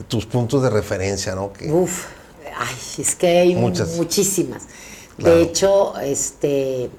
tus 0.07 0.25
puntos 0.25 0.61
de 0.63 0.69
referencia, 0.69 1.35
no? 1.35 1.53
Que- 1.53 1.71
Uf, 1.71 2.05
ay, 2.57 2.75
es 2.97 3.15
que 3.15 3.27
hay 3.39 3.55
Muchas. 3.55 3.95
muchísimas. 3.97 4.63
Claro. 5.17 5.35
De 5.35 5.41
hecho, 5.43 5.99
este, 5.99 6.89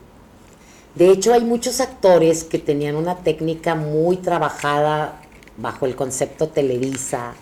de 0.95 1.11
hecho 1.11 1.35
hay 1.35 1.43
muchos 1.43 1.81
actores 1.81 2.45
que 2.45 2.59
tenían 2.59 2.97
una 2.97 3.17
técnica 3.19 3.75
muy 3.75 4.17
trabajada 4.17 5.21
bajo 5.59 5.87
el 5.87 5.95
concepto 5.95 6.49
Televisa, 6.49 7.35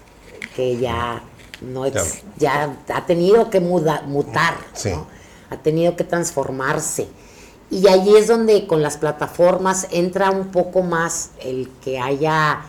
que 0.56 0.76
ya 0.76 1.22
no 1.60 1.84
ya 2.36 2.76
ha 2.92 3.06
tenido 3.06 3.50
que 3.50 3.60
muda- 3.60 4.02
mutar, 4.06 4.54
Sí. 4.74 4.90
¿no? 4.90 5.06
ha 5.50 5.56
tenido 5.58 5.94
que 5.94 6.02
transformarse. 6.04 7.06
Y 7.70 7.86
ahí 7.88 8.16
es 8.16 8.26
donde 8.28 8.66
con 8.66 8.82
las 8.82 8.96
plataformas 8.96 9.86
entra 9.90 10.30
un 10.30 10.48
poco 10.48 10.82
más 10.82 11.30
el 11.40 11.70
que 11.82 11.98
haya 12.00 12.62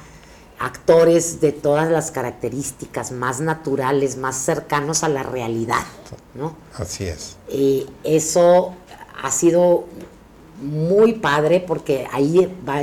actores 0.60 1.42
de 1.42 1.52
todas 1.52 1.90
las 1.92 2.12
características 2.12 3.12
más 3.12 3.40
naturales, 3.42 4.18
más 4.18 4.36
cercanos 4.38 5.04
a 5.04 5.10
la 5.10 5.24
realidad, 5.24 5.84
¿no? 6.34 6.56
Así 6.78 7.04
es. 7.06 7.36
Y 7.50 7.88
eso 8.04 8.74
ha 9.22 9.32
sido 9.32 9.86
muy 10.62 11.14
padre 11.14 11.60
porque 11.66 12.08
ahí, 12.12 12.50
va 12.68 12.82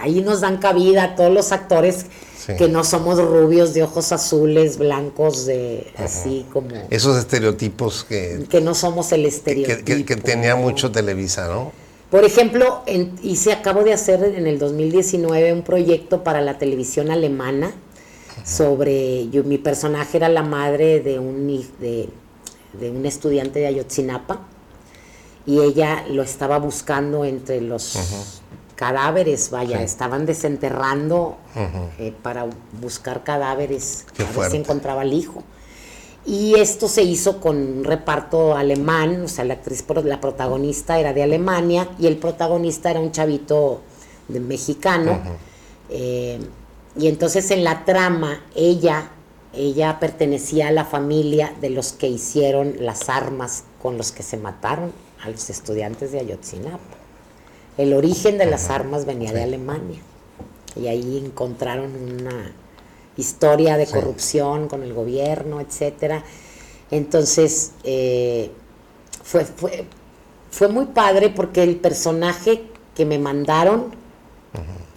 ahí 0.00 0.20
nos 0.22 0.40
dan 0.40 0.56
cabida 0.58 1.04
a 1.04 1.16
todos 1.16 1.32
los 1.32 1.52
actores 1.52 2.06
Sí. 2.44 2.56
que 2.56 2.68
no 2.68 2.82
somos 2.82 3.18
rubios 3.24 3.72
de 3.72 3.84
ojos 3.84 4.10
azules, 4.10 4.76
blancos, 4.76 5.46
de 5.46 5.92
así 5.96 6.44
como 6.52 6.70
Esos 6.90 7.16
estereotipos 7.16 8.02
que, 8.02 8.46
que 8.50 8.60
no 8.60 8.74
somos 8.74 9.12
el 9.12 9.26
estereotipo. 9.26 9.84
que- 9.84 10.04
que 10.04 10.16
tenía 10.16 10.56
mucho 10.56 10.90
Televisa, 10.90 11.46
¿no? 11.46 11.70
Por 12.12 12.24
ejemplo, 12.24 12.82
en- 12.84 13.18
hice, 13.22 13.52
acabo 13.54 13.82
de 13.84 13.94
hacer 13.94 14.22
en 14.22 14.46
el 14.46 14.58
2019 14.58 15.50
un 15.54 15.62
proyecto 15.62 16.22
para 16.22 16.42
la 16.42 16.58
televisión 16.58 17.10
alemana 17.10 17.72
sobre, 18.44 19.30
yo, 19.30 19.44
mi 19.44 19.56
personaje 19.56 20.18
era 20.18 20.28
la 20.28 20.42
madre 20.42 21.00
de 21.00 21.18
un, 21.18 21.46
de, 21.80 22.10
de 22.78 22.90
un 22.90 23.06
estudiante 23.06 23.60
de 23.60 23.66
Ayotzinapa 23.68 24.40
y 25.46 25.60
ella 25.60 26.04
lo 26.10 26.22
estaba 26.22 26.58
buscando 26.58 27.24
entre 27.24 27.62
los 27.62 27.98
cadáveres, 28.76 29.50
vaya, 29.50 29.78
Sí. 29.78 29.84
estaban 29.84 30.26
desenterrando 30.26 31.38
eh, 31.98 32.12
para 32.22 32.46
buscar 32.80 33.24
cadáveres, 33.24 34.04
Qué 34.14 34.22
a 34.22 34.26
ver 34.26 34.34
fuerte. 34.34 34.50
si 34.52 34.60
encontraba 34.60 35.00
al 35.00 35.14
hijo. 35.14 35.42
Y 36.24 36.54
esto 36.54 36.86
se 36.88 37.02
hizo 37.02 37.40
con 37.40 37.56
un 37.56 37.84
reparto 37.84 38.56
alemán, 38.56 39.22
o 39.24 39.28
sea, 39.28 39.44
la 39.44 39.54
actriz, 39.54 39.84
la 40.04 40.20
protagonista 40.20 40.98
era 40.98 41.12
de 41.12 41.22
Alemania 41.22 41.88
y 41.98 42.06
el 42.06 42.16
protagonista 42.16 42.90
era 42.90 43.00
un 43.00 43.10
chavito 43.10 43.80
de 44.28 44.38
mexicano. 44.38 45.20
Eh, 45.90 46.38
y 46.96 47.08
entonces 47.08 47.50
en 47.50 47.64
la 47.64 47.84
trama, 47.84 48.44
ella, 48.54 49.10
ella 49.52 49.98
pertenecía 49.98 50.68
a 50.68 50.72
la 50.72 50.84
familia 50.84 51.54
de 51.60 51.70
los 51.70 51.92
que 51.92 52.08
hicieron 52.08 52.76
las 52.78 53.08
armas 53.08 53.64
con 53.82 53.96
los 53.96 54.12
que 54.12 54.22
se 54.22 54.36
mataron 54.36 54.92
a 55.22 55.28
los 55.28 55.50
estudiantes 55.50 56.12
de 56.12 56.20
Ayotzinapa. 56.20 56.78
El 57.78 57.94
origen 57.94 58.38
de 58.38 58.46
las 58.46 58.70
armas 58.70 59.06
venía 59.06 59.32
de 59.32 59.42
Alemania. 59.42 60.00
Y 60.76 60.86
ahí 60.86 61.22
encontraron 61.24 61.90
una 61.94 62.52
historia 63.16 63.76
de 63.76 63.86
Sí. 63.86 63.92
corrupción 63.94 64.68
con 64.68 64.82
el 64.82 64.92
gobierno, 64.94 65.60
etcétera. 65.60 66.24
Entonces, 66.90 67.72
eh, 67.84 68.50
fue, 69.22 69.44
fue, 69.44 69.86
fue 70.50 70.68
muy 70.68 70.86
padre 70.86 71.30
porque 71.30 71.62
el 71.62 71.76
personaje 71.76 72.64
que 72.94 73.04
me 73.06 73.18
mandaron, 73.18 73.86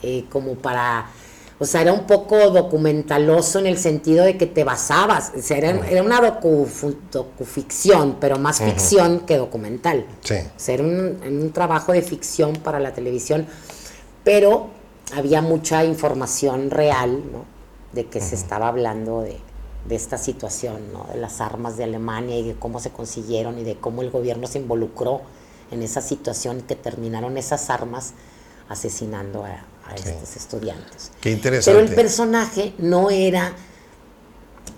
eh, 0.04 0.25
como 0.30 0.56
para, 0.56 1.08
o 1.58 1.65
sea, 1.65 1.82
era 1.82 1.93
un 1.93 2.06
poco 2.06 2.49
documentaloso 2.49 3.60
en 3.60 3.67
el 3.67 3.78
sentido 3.78 4.25
de 4.25 4.38
que 4.38 4.45
te 4.45 4.63
basabas, 4.65 5.32
o 5.38 5.41
sea, 5.41 5.58
era, 5.58 5.69
era 5.88 6.04
una 6.04 6.19
docu, 6.19 6.67
docuficción, 7.12 8.17
pero 8.19 8.38
más 8.38 8.60
ficción 8.60 9.21
que 9.21 9.38
documental. 9.38 10.06
Sí. 10.21 10.36
O 10.36 10.60
sea, 10.60 10.75
era 10.75 10.84
un, 10.84 11.19
un 11.25 11.51
trabajo 11.54 11.93
de 11.93 12.01
ficción 12.01 12.58
para 12.58 12.80
la 12.80 12.93
televisión, 12.93 13.47
pero 14.25 14.67
había 15.15 15.41
mucha 15.41 15.86
información 15.86 16.69
real, 16.71 17.21
¿no? 17.32 17.54
De 17.95 18.05
que 18.05 18.19
se 18.21 18.36
estaba 18.36 18.67
hablando 18.67 19.21
de, 19.21 19.38
de 19.88 19.95
esta 19.95 20.17
situación, 20.17 20.91
¿no? 20.93 21.05
De 21.12 21.17
las 21.17 21.41
armas 21.41 21.77
de 21.77 21.86
Alemania 21.86 22.38
y 22.38 22.43
de 22.49 22.53
cómo 22.55 22.79
se 22.79 22.91
consiguieron 22.91 23.58
y 23.58 23.63
de 23.63 23.75
cómo 23.77 24.01
el 24.03 24.12
gobierno 24.12 24.45
se 24.47 24.60
involucró 24.60 25.21
en 25.71 25.81
esa 25.81 26.01
situación 26.01 26.62
que 26.62 26.75
terminaron 26.75 27.38
esas 27.38 27.69
armas 27.69 28.13
asesinando 28.69 29.45
a, 29.45 29.49
a 29.49 29.97
Sí. 29.97 30.10
estos 30.10 30.36
estudiantes. 30.36 31.12
Qué 31.21 31.29
Pero 31.29 31.36
interesante. 31.38 31.79
el 31.81 31.95
personaje 31.95 32.73
no 32.79 33.10
era, 33.10 33.53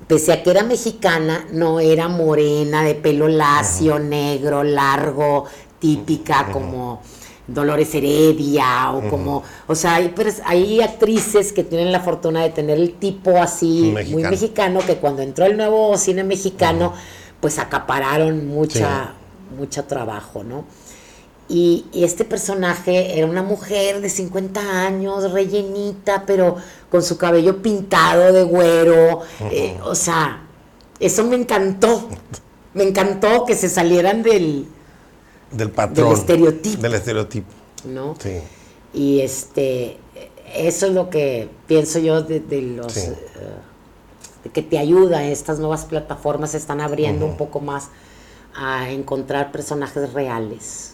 pese 0.07 0.33
a 0.33 0.43
que 0.43 0.51
era 0.51 0.63
mexicana, 0.63 1.45
no 1.51 1.79
era 1.79 2.07
morena, 2.07 2.83
de 2.83 2.95
pelo 2.95 3.27
lacio, 3.27 3.99
negro, 3.99 4.63
largo, 4.63 5.45
típica, 5.79 6.49
como 6.51 7.01
Dolores 7.47 7.95
Heredia, 7.95 8.91
o 8.91 9.09
como, 9.09 9.43
o 9.67 9.75
sea, 9.75 9.95
hay, 9.95 10.13
hay 10.43 10.81
actrices 10.81 11.53
que 11.53 11.63
tienen 11.63 11.91
la 11.93 12.01
fortuna 12.01 12.43
de 12.43 12.49
tener 12.49 12.77
el 12.77 12.93
tipo 12.95 13.37
así, 13.37 13.93
muy 14.09 14.23
Mexicano. 14.23 14.79
que 14.85 14.97
cuando 14.97 15.21
entró 15.21 15.45
el 15.45 15.55
nuevo 15.55 15.97
cine 15.97 16.25
mexicano, 16.25 16.93
pues 17.39 17.57
acapararon 17.57 18.47
mucha, 18.47 19.13
mucho 19.57 19.85
trabajo, 19.85 20.43
¿no? 20.43 20.65
Y, 21.49 21.85
y 21.93 22.03
este 22.03 22.25
personaje 22.25 23.17
era 23.17 23.25
una 23.25 23.43
mujer 23.43 24.01
de 24.01 24.09
50 24.09 24.85
años, 24.85 25.31
rellenita, 25.31 26.23
pero 26.25 26.57
con 26.91 27.01
su 27.01 27.17
cabello 27.17 27.61
pintado 27.61 28.33
de 28.33 28.43
güero. 28.43 29.21
eh, 29.51 29.79
o 29.85 29.95
sea, 29.95 30.43
eso 30.99 31.23
me 31.23 31.37
encantó. 31.37 32.09
Me 32.73 32.83
encantó 32.83 33.45
que 33.45 33.55
se 33.55 33.69
salieran 33.69 34.23
del, 34.23 34.67
del 35.51 35.71
patrón. 35.71 36.09
del 36.09 36.17
estereotipo. 36.19 36.81
Del 36.81 36.93
estereotipo. 36.93 37.47
¿no? 37.85 38.15
Sí. 38.19 38.39
Y 38.93 39.21
este, 39.21 39.97
eso 40.55 40.87
es 40.87 40.93
lo 40.93 41.09
que 41.09 41.49
pienso 41.67 41.99
yo 41.99 42.21
de, 42.21 42.39
de 42.39 42.61
los 42.61 42.91
Sí. 42.93 43.01
eh, 43.01 43.15
de 44.43 44.49
que 44.49 44.61
te 44.61 44.77
ayuda. 44.77 45.23
Estas 45.25 45.59
nuevas 45.59 45.85
plataformas 45.85 46.51
se 46.51 46.57
están 46.57 46.81
abriendo 46.81 47.25
un 47.25 47.37
poco 47.37 47.59
más 47.59 47.89
a 48.55 48.89
encontrar 48.89 49.51
personajes 49.51 50.13
reales. 50.13 50.93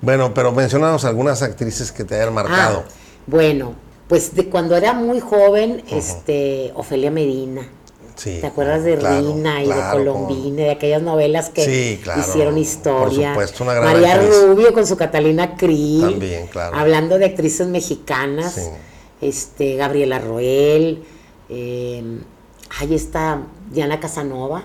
Bueno, 0.00 0.32
pero 0.34 0.50
mencionanos 0.52 1.04
algunas 1.04 1.42
actrices 1.42 1.92
que 1.92 2.04
te 2.04 2.14
hayan 2.20 2.32
marcado. 2.34 2.84
Ah, 2.86 2.90
bueno, 3.26 3.74
pues 4.08 4.34
de 4.34 4.48
cuando 4.48 4.74
era 4.74 4.94
muy 4.94 5.20
joven, 5.20 5.84
este, 5.90 6.72
Ofelia 6.74 7.10
Medina. 7.10 7.68
Sí. 8.18 8.38
¿Te 8.40 8.48
acuerdas 8.48 8.82
de 8.84 8.98
claro, 8.98 9.16
Rina 9.34 9.62
y 9.62 9.66
claro, 9.66 9.98
de 10.00 10.04
Colombina, 10.10 10.62
de 10.64 10.70
aquellas 10.72 11.00
novelas 11.02 11.50
que 11.50 11.64
Sí, 11.64 12.00
claro, 12.02 12.20
hicieron 12.20 12.54
por 12.54 12.62
historia? 12.62 13.30
supuesto, 13.30 13.62
una 13.64 13.74
gran 13.74 13.92
María 13.92 14.14
actriz. 14.14 14.42
Rubio 14.44 14.74
con 14.74 14.86
su 14.86 14.96
Catalina 14.96 15.56
Krill. 15.56 16.00
También, 16.02 16.46
claro. 16.48 16.76
Hablando 16.76 17.16
de 17.16 17.24
actrices 17.26 17.66
mexicanas. 17.68 18.54
Sí. 18.54 18.62
Este, 19.20 19.76
Gabriela 19.76 20.18
Roel. 20.18 21.04
eh, 21.48 22.02
ahí 22.80 22.94
está 22.94 23.40
Diana 23.70 23.98
Casanova, 24.00 24.64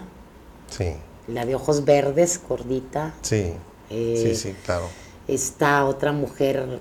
Sí, 0.70 0.94
la 1.28 1.46
de 1.46 1.56
ojos 1.56 1.86
verdes, 1.86 2.42
gordita. 2.50 3.14
sí. 3.22 3.54
Eh, 3.90 4.20
sí, 4.36 4.36
sí, 4.36 4.56
claro. 4.66 4.86
Esta 5.28 5.86
otra 5.86 6.12
mujer. 6.12 6.80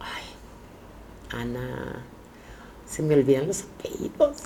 Ay, 0.00 1.40
Ana. 1.40 2.02
Se 2.88 3.02
me 3.02 3.14
olvidan 3.14 3.46
los 3.46 3.62
apellidos. 3.62 4.36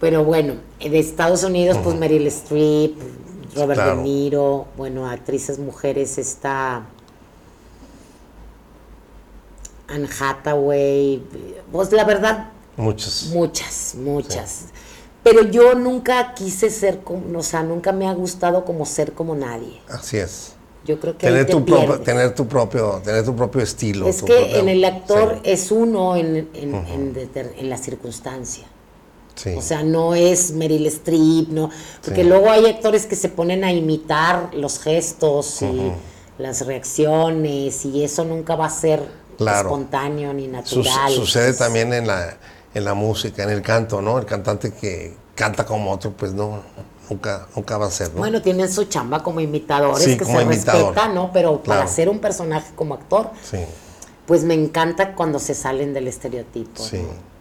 Pero 0.00 0.24
bueno, 0.24 0.54
de 0.80 0.98
Estados 0.98 1.42
Unidos, 1.42 1.76
pues 1.82 1.96
Meryl 1.96 2.26
Streep, 2.28 2.96
Robert 3.56 3.80
Claro. 3.80 3.96
De 3.96 4.02
Niro, 4.02 4.66
bueno, 4.76 5.08
actrices 5.08 5.58
mujeres 5.58 6.18
está. 6.18 6.84
Anne 9.88 10.08
Hathaway, 10.20 11.22
pues 11.72 11.90
la 11.92 12.04
verdad, 12.04 12.50
Muchas. 12.76 13.30
muchas, 13.32 13.94
muchas. 13.96 14.66
Pero 15.24 15.42
yo 15.42 15.74
nunca 15.74 16.34
quise 16.34 16.70
ser 16.70 17.00
como, 17.00 17.38
o 17.38 17.42
sea, 17.42 17.62
nunca 17.62 17.90
me 17.92 18.06
ha 18.06 18.12
gustado 18.12 18.64
como 18.64 18.84
ser 18.84 19.12
como 19.12 19.34
nadie. 19.34 19.80
Así 19.88 20.18
es. 20.18 20.52
Yo 20.84 21.00
creo 21.00 21.14
que 21.18 21.26
Tener 21.26 21.46
te 21.46 21.52
tu, 21.52 21.64
propio, 21.64 22.00
tener 22.00 22.34
tu 22.34 22.46
propio, 22.46 23.00
tener 23.04 23.24
tu 23.24 23.34
propio 23.34 23.62
estilo. 23.62 24.06
Es 24.06 24.22
que 24.22 24.32
propio- 24.34 24.56
en 24.58 24.68
el 24.68 24.84
actor 24.84 25.40
Sí, 25.42 25.50
es 25.50 25.70
uno 25.72 26.16
en, 26.16 26.48
en, 26.54 27.14
en 27.58 27.70
la 27.70 27.76
circunstancia. 27.78 28.66
Sí. 29.38 29.54
O 29.56 29.62
sea, 29.62 29.82
no 29.84 30.14
es 30.16 30.50
Meryl 30.50 30.86
Streep, 30.86 31.48
no. 31.50 31.70
Porque 32.04 32.22
Sí. 32.22 32.28
luego 32.28 32.50
hay 32.50 32.66
actores 32.66 33.06
que 33.06 33.14
se 33.16 33.28
ponen 33.28 33.62
a 33.62 33.72
imitar 33.72 34.50
los 34.54 34.80
gestos 34.80 35.62
y 35.62 35.92
las 36.38 36.66
reacciones, 36.66 37.84
y 37.84 38.02
eso 38.04 38.24
nunca 38.24 38.56
va 38.56 38.66
a 38.66 38.70
ser 38.70 39.02
Claro. 39.36 39.68
espontáneo 39.68 40.32
ni 40.32 40.48
natural. 40.48 41.12
sucede 41.12 41.52
también 41.54 41.92
en 41.92 42.06
la, 42.08 42.36
en 42.74 42.84
la 42.84 42.94
música, 42.94 43.44
en 43.44 43.50
el 43.50 43.62
canto, 43.62 44.02
¿no? 44.02 44.18
El 44.18 44.24
cantante 44.26 44.72
que 44.72 45.14
canta 45.36 45.64
como 45.64 45.92
otro, 45.92 46.10
pues 46.12 46.32
no, 46.32 46.60
nunca, 47.08 47.46
nunca 47.54 47.78
va 47.78 47.86
a 47.86 47.90
ser, 47.92 48.10
¿no? 48.12 48.18
Bueno, 48.18 48.42
tienen 48.42 48.70
su 48.72 48.84
chamba 48.86 49.22
como 49.22 49.40
imitadores 49.40 50.02
Sí, 50.04 50.16
que 50.16 50.24
como 50.24 50.38
se 50.38 50.44
imitador. 50.44 50.86
respeta, 50.94 51.08
¿no? 51.12 51.30
Pero 51.32 51.62
para 51.62 51.86
ser 51.86 52.08
un 52.08 52.18
personaje 52.18 52.72
como 52.74 52.94
actor, 52.94 53.30
pues 54.26 54.42
me 54.42 54.54
encanta 54.54 55.14
cuando 55.14 55.38
se 55.38 55.54
salen 55.54 55.94
del 55.94 56.08
estereotipo. 56.08 56.82
sí. 56.82 56.96
¿no? 56.98 57.37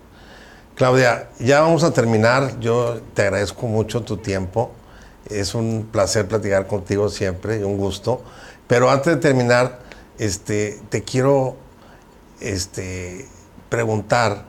Claudia, 0.77 1.29
ya 1.39 1.61
vamos 1.61 1.83
a 1.83 1.91
terminar. 1.91 2.59
Yo 2.59 3.01
te 3.15 3.23
agradezco 3.23 3.65
mucho 3.65 4.03
tu 4.03 4.17
tiempo. 4.17 4.69
Es 5.27 5.55
un 5.55 5.89
placer 5.91 6.27
platicar 6.27 6.67
contigo 6.67 7.09
siempre 7.09 7.57
y 7.57 7.63
un 7.63 7.77
gusto. 7.77 8.21
Pero 8.67 8.91
antes 8.91 9.15
de 9.15 9.19
terminar, 9.19 9.79
este, 10.19 10.79
te 10.89 11.03
quiero 11.03 11.55
este, 12.39 13.27
preguntar, 13.69 14.45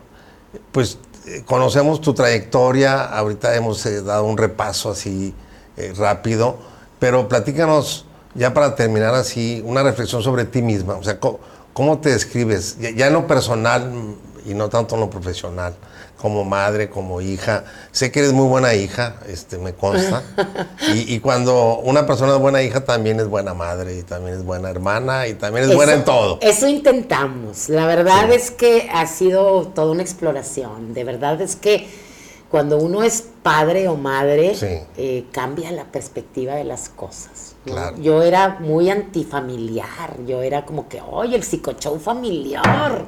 pues 0.70 0.98
eh, 1.24 1.44
conocemos 1.46 2.02
tu 2.02 2.12
trayectoria, 2.12 3.04
ahorita 3.04 3.56
hemos 3.56 3.86
eh, 3.86 4.02
dado 4.02 4.24
un 4.24 4.36
repaso 4.36 4.90
así 4.90 5.34
eh, 5.78 5.94
rápido, 5.96 6.58
pero 6.98 7.26
platícanos 7.26 8.04
ya 8.34 8.52
para 8.52 8.74
terminar 8.74 9.14
así 9.14 9.62
una 9.64 9.82
reflexión 9.82 10.22
sobre 10.22 10.44
ti 10.44 10.60
misma, 10.60 10.96
o 10.96 11.02
sea, 11.02 11.18
¿cómo, 11.18 11.98
te 12.00 12.10
describes? 12.10 12.76
Ya, 12.78 12.90
ya 12.90 13.06
en 13.06 13.14
lo 13.14 13.26
personal 13.26 14.18
y 14.48 14.54
no 14.54 14.68
tanto 14.68 14.94
en 14.94 15.02
lo 15.02 15.10
profesional, 15.10 15.74
como 16.20 16.44
madre, 16.44 16.88
como 16.88 17.20
hija. 17.20 17.64
Sé 17.92 18.10
que 18.10 18.20
eres 18.20 18.32
muy 18.32 18.46
buena 18.46 18.74
hija, 18.74 19.16
este, 19.28 19.58
me 19.58 19.74
consta. 19.74 20.22
y, 20.94 21.14
y 21.14 21.20
cuando 21.20 21.78
una 21.78 22.06
persona 22.06 22.34
es 22.34 22.40
buena 22.40 22.62
hija, 22.62 22.84
también 22.84 23.20
es 23.20 23.28
buena 23.28 23.54
madre, 23.54 23.98
y 23.98 24.02
también 24.02 24.36
es 24.36 24.44
buena 24.44 24.70
hermana, 24.70 25.28
y 25.28 25.34
también 25.34 25.68
es 25.68 25.74
buena 25.74 25.92
en 25.92 26.04
todo. 26.04 26.38
Eso 26.40 26.66
intentamos. 26.66 27.68
La 27.68 27.86
verdad 27.86 28.32
es 28.32 28.50
que 28.50 28.88
ha 28.92 29.06
sido 29.06 29.68
toda 29.68 29.92
una 29.92 30.02
exploración. 30.02 30.94
De 30.94 31.04
verdad 31.04 31.40
es 31.40 31.56
que 31.56 32.07
cuando 32.50 32.78
uno 32.78 33.02
es 33.02 33.24
padre 33.42 33.88
o 33.88 33.96
madre, 33.96 34.54
Sí. 34.54 34.66
eh, 34.96 35.24
cambia 35.32 35.70
la 35.72 35.84
perspectiva 35.84 36.54
de 36.54 36.64
las 36.64 36.88
cosas. 36.88 37.54
¿no? 37.66 37.72
Claro. 37.74 37.96
Yo 37.98 38.22
era 38.22 38.56
muy 38.60 38.88
antifamiliar. 38.90 40.16
Yo 40.26 40.42
era 40.42 40.64
como 40.64 40.88
que, 40.88 41.00
oye, 41.02 41.36
el 41.36 41.42
psicochow 41.42 41.98
familiar. 41.98 43.04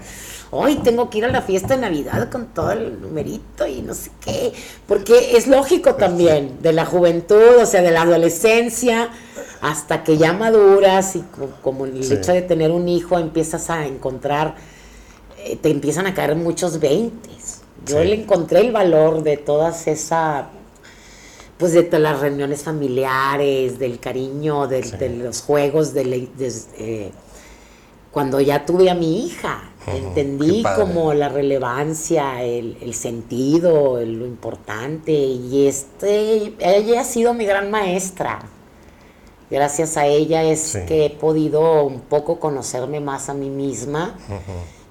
Hoy 0.50 0.76
tengo 0.76 1.08
que 1.08 1.18
ir 1.18 1.24
a 1.24 1.28
la 1.28 1.40
fiesta 1.42 1.74
de 1.76 1.80
Navidad 1.80 2.28
con 2.30 2.46
todo 2.48 2.72
el 2.72 3.00
numerito 3.00 3.66
y 3.66 3.80
no 3.82 3.94
sé 3.94 4.10
qué. 4.20 4.52
Porque 4.86 5.36
es 5.36 5.46
lógico 5.46 5.94
también, 5.94 6.58
de 6.60 6.72
la 6.72 6.84
juventud, 6.84 7.56
o 7.62 7.66
sea, 7.66 7.80
de 7.82 7.92
la 7.92 8.02
adolescencia, 8.02 9.08
hasta 9.62 10.02
que 10.04 10.18
ya 10.18 10.32
maduras 10.32 11.16
y 11.16 11.20
co- 11.20 11.50
como 11.62 11.86
el 11.86 12.02
Sí. 12.04 12.14
hecho 12.14 12.32
de 12.32 12.42
tener 12.42 12.70
un 12.72 12.88
hijo 12.88 13.18
empiezas 13.18 13.70
a 13.70 13.86
encontrar, 13.86 14.56
eh, 15.38 15.56
te 15.56 15.70
empiezan 15.70 16.06
a 16.06 16.14
caer 16.14 16.34
muchos 16.34 16.80
veintes. 16.80 17.30
Yo 17.86 18.00
Sí. 18.02 18.08
le 18.08 18.14
encontré 18.22 18.60
el 18.60 18.72
valor 18.72 19.22
de 19.22 19.36
todas 19.36 19.86
esa 19.86 20.50
pues 21.58 21.74
de 21.74 21.82
todas 21.82 22.00
las 22.00 22.20
reuniones 22.20 22.62
familiares, 22.62 23.78
del 23.78 24.00
cariño, 24.00 24.66
de, 24.66 24.82
Sí. 24.82 24.96
de 24.96 25.10
los 25.10 25.42
juegos, 25.42 25.92
de, 25.92 26.04
de, 26.38 26.52
eh, 26.78 27.12
cuando 28.10 28.40
ya 28.40 28.64
tuve 28.64 28.88
a 28.88 28.94
mi 28.94 29.26
hija, 29.26 29.70
entendí 29.86 30.62
como 30.76 31.12
la 31.12 31.28
relevancia, 31.28 32.42
el, 32.42 32.78
el 32.80 32.94
sentido, 32.94 33.98
el- 33.98 34.18
lo 34.18 34.26
importante, 34.26 35.12
y 35.12 35.66
este, 35.66 36.54
ella 36.60 37.02
ha 37.02 37.04
sido 37.04 37.34
mi 37.34 37.44
gran 37.44 37.70
maestra. 37.70 38.38
Gracias 39.50 39.98
a 39.98 40.06
ella 40.06 40.42
es 40.44 40.60
Sí. 40.60 40.78
que 40.88 41.04
he 41.04 41.10
podido 41.10 41.84
un 41.84 42.00
poco 42.00 42.40
conocerme 42.40 43.00
más 43.00 43.28
a 43.28 43.34
mí 43.34 43.50
misma 43.50 44.16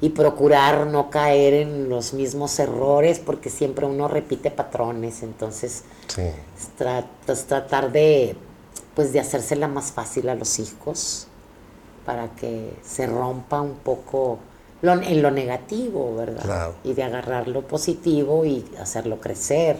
y 0.01 0.09
procurar 0.09 0.87
no 0.87 1.09
caer 1.09 1.53
en 1.53 1.89
los 1.89 2.13
mismos 2.13 2.57
errores, 2.59 3.19
porque 3.19 3.49
siempre 3.49 3.85
uno 3.85 4.07
repite 4.07 4.49
patrones, 4.51 5.23
entonces 5.23 5.83
Sí, 6.07 6.21
es 6.21 6.69
tra- 6.79 7.05
es 7.27 7.45
tratar 7.45 7.91
de 7.91 8.35
pues 8.95 9.13
de 9.13 9.19
hacérsela 9.19 9.67
más 9.67 9.91
fácil 9.91 10.27
a 10.29 10.35
los 10.35 10.59
hijos 10.59 11.27
para 12.05 12.29
que 12.35 12.73
se 12.83 13.07
rompa 13.07 13.61
un 13.61 13.75
poco 13.75 14.39
lo- 14.81 14.93
en 15.01 15.21
lo 15.21 15.31
negativo, 15.31 16.15
¿verdad? 16.15 16.43
Claro. 16.43 16.75
Y 16.83 16.93
de 16.93 17.03
agarrar 17.03 17.47
lo 17.47 17.61
positivo 17.67 18.45
y 18.45 18.65
hacerlo 18.81 19.19
crecer. 19.19 19.77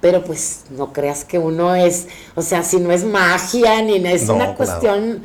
Pero 0.00 0.24
pues 0.24 0.64
no 0.70 0.92
creas 0.94 1.24
que 1.24 1.38
uno 1.38 1.74
es, 1.74 2.08
o 2.34 2.40
sea, 2.42 2.62
si 2.62 2.78
no 2.80 2.90
es 2.90 3.04
magia 3.04 3.82
ni 3.82 3.96
es 4.06 4.26
No, 4.26 4.34
una 4.34 4.54
claro. 4.54 4.56
cuestión 4.56 5.22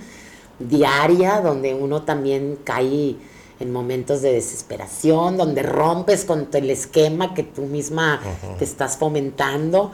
diaria 0.60 1.42
donde 1.42 1.74
uno 1.74 2.04
también 2.04 2.58
cae 2.64 3.16
en 3.60 3.72
momentos 3.72 4.22
de 4.22 4.34
desesperación, 4.34 5.38
donde 5.38 5.64
rompes 5.64 6.26
con 6.26 6.48
el 6.52 6.70
esquema 6.70 7.34
que 7.34 7.44
tú 7.44 7.64
misma 7.64 8.22
te 8.58 8.66
estás 8.66 8.98
fomentando. 8.98 9.92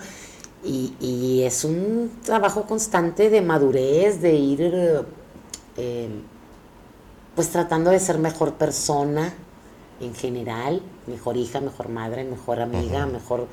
Y, 0.64 0.93
y 0.99 1.43
es 1.43 1.64
un 1.64 2.12
trabajo 2.24 2.64
constante 2.64 3.30
de 3.30 3.41
madurez, 3.41 4.22
de 4.22 4.34
ir 4.36 5.05
eh, 5.78 6.09
pues 7.36 7.49
tratando 7.49 7.89
de 7.89 7.99
ser 7.99 8.20
mejor 8.20 8.53
persona 8.53 9.34
en 9.99 10.14
general, 10.16 10.82
mejor 11.07 11.38
hija, 11.38 11.62
mejor 11.62 11.89
madre, 11.89 12.24
mejor 12.24 12.59
amiga, 12.59 13.05
mejor 13.05 13.47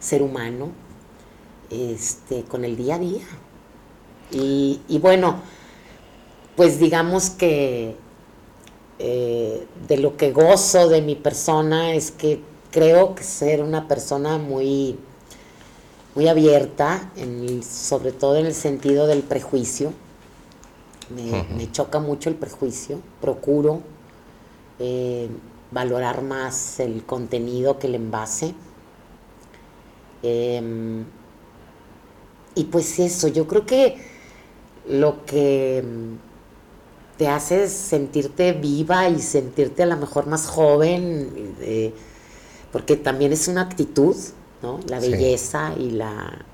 ser 0.00 0.22
humano, 0.22 0.70
este, 1.70 2.44
con 2.44 2.64
el 2.64 2.76
día 2.76 2.96
a 2.96 2.98
día. 2.98 3.24
Y, 4.30 4.80
y 4.88 4.98
bueno, 4.98 5.36
pues 6.56 6.78
digamos 6.78 7.30
que 7.30 7.96
eh, 8.98 9.66
de 9.88 9.96
lo 9.98 10.16
que 10.16 10.32
gozo 10.32 10.88
de 10.88 11.02
mi 11.02 11.14
persona 11.16 11.94
es 11.94 12.10
que 12.10 12.40
creo 12.70 13.14
que 13.14 13.22
ser 13.24 13.62
una 13.62 13.88
persona 13.88 14.38
muy, 14.38 14.96
muy 16.14 16.28
abierta, 16.28 17.10
en 17.16 17.40
el- 17.44 17.64
sobre 17.64 18.12
todo 18.12 18.36
en 18.36 18.46
el 18.46 18.54
sentido 18.54 19.06
del 19.06 19.22
prejuicio. 19.22 19.92
Me, 21.14 21.44
me 21.56 21.70
choca 21.70 21.98
mucho 22.00 22.30
el 22.30 22.36
prejuicio, 22.36 22.98
procuro 23.20 23.80
eh, 24.78 25.28
valorar 25.70 26.22
más 26.22 26.80
el 26.80 27.04
contenido 27.04 27.78
que 27.78 27.86
el 27.88 27.96
envase. 27.96 28.54
Em, 30.22 31.04
y 32.54 32.64
pues 32.64 32.98
eso, 32.98 33.28
yo 33.28 33.46
creo 33.46 33.66
que 33.66 33.96
lo 34.88 35.24
que 35.24 35.82
te 37.16 37.28
hace 37.28 37.68
sentirte 37.68 38.52
viva 38.52 39.08
y 39.08 39.20
sentirte 39.20 39.82
a 39.84 39.86
lo 39.86 39.96
mejor 39.96 40.26
más 40.26 40.46
joven, 40.46 41.56
eh, 41.60 41.94
porque 42.72 42.96
también 42.96 43.32
es 43.32 43.48
una 43.48 43.62
actitud, 43.62 44.16
¿no? 44.62 44.80
La 44.88 45.00
Sí. 45.00 45.10
belleza 45.10 45.74
y 45.78 45.90
la, 45.90 46.44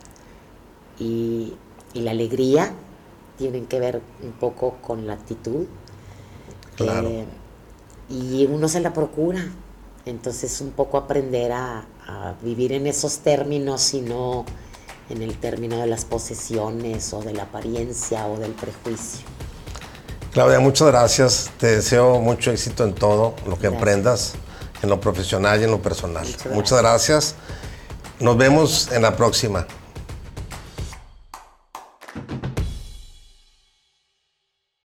y, 0.99 1.55
y 1.95 2.01
la 2.03 2.11
alegría 2.13 2.73
tienen 3.39 3.67
que 3.67 3.81
ver 3.81 4.03
un 4.23 4.33
poco 4.33 4.77
con 4.83 5.07
la 5.07 5.15
actitud. 5.15 5.67
Claro. 6.77 7.09
Eh, 7.09 7.27
y 8.09 8.47
uno 8.47 8.69
se 8.69 8.81
la 8.81 8.93
procura. 8.93 9.41
Entonces 10.07 10.61
un 10.61 10.71
poco 10.73 10.97
aprender 10.99 11.53
a, 11.53 11.87
a 12.07 12.35
vivir 12.43 12.73
en 12.73 12.87
esos 12.87 13.19
términos 13.19 13.95
y 13.95 14.01
no 14.01 14.45
en 15.11 15.23
el 15.23 15.39
término 15.39 15.79
de 15.79 15.87
las 15.87 16.05
posesiones 16.05 17.13
o 17.13 17.23
de 17.23 17.35
la 17.35 17.45
apariencia 17.45 18.27
o 18.27 18.39
del 18.39 18.53
prejuicio. 18.53 19.27
Claudia, 20.33 20.61
muchas 20.61 20.89
gracias. 20.89 21.51
Te 21.59 21.77
deseo 21.77 22.21
mucho 22.21 22.53
éxito 22.53 22.85
en 22.85 22.95
todo 22.95 23.35
lo 23.47 23.57
que 23.57 23.63
Gracias. 23.63 23.73
emprendas, 23.73 24.33
en 24.83 24.89
lo 24.89 25.01
profesional 25.01 25.61
y 25.61 25.65
en 25.65 25.71
lo 25.71 25.83
personal. 25.83 26.27
Muchas 26.27 26.53
Muchas 26.53 26.79
gracias. 26.81 27.35
Nos 28.21 28.37
vemos 28.37 28.93
en 28.93 29.03
la 29.03 29.17
próxima. 29.17 29.67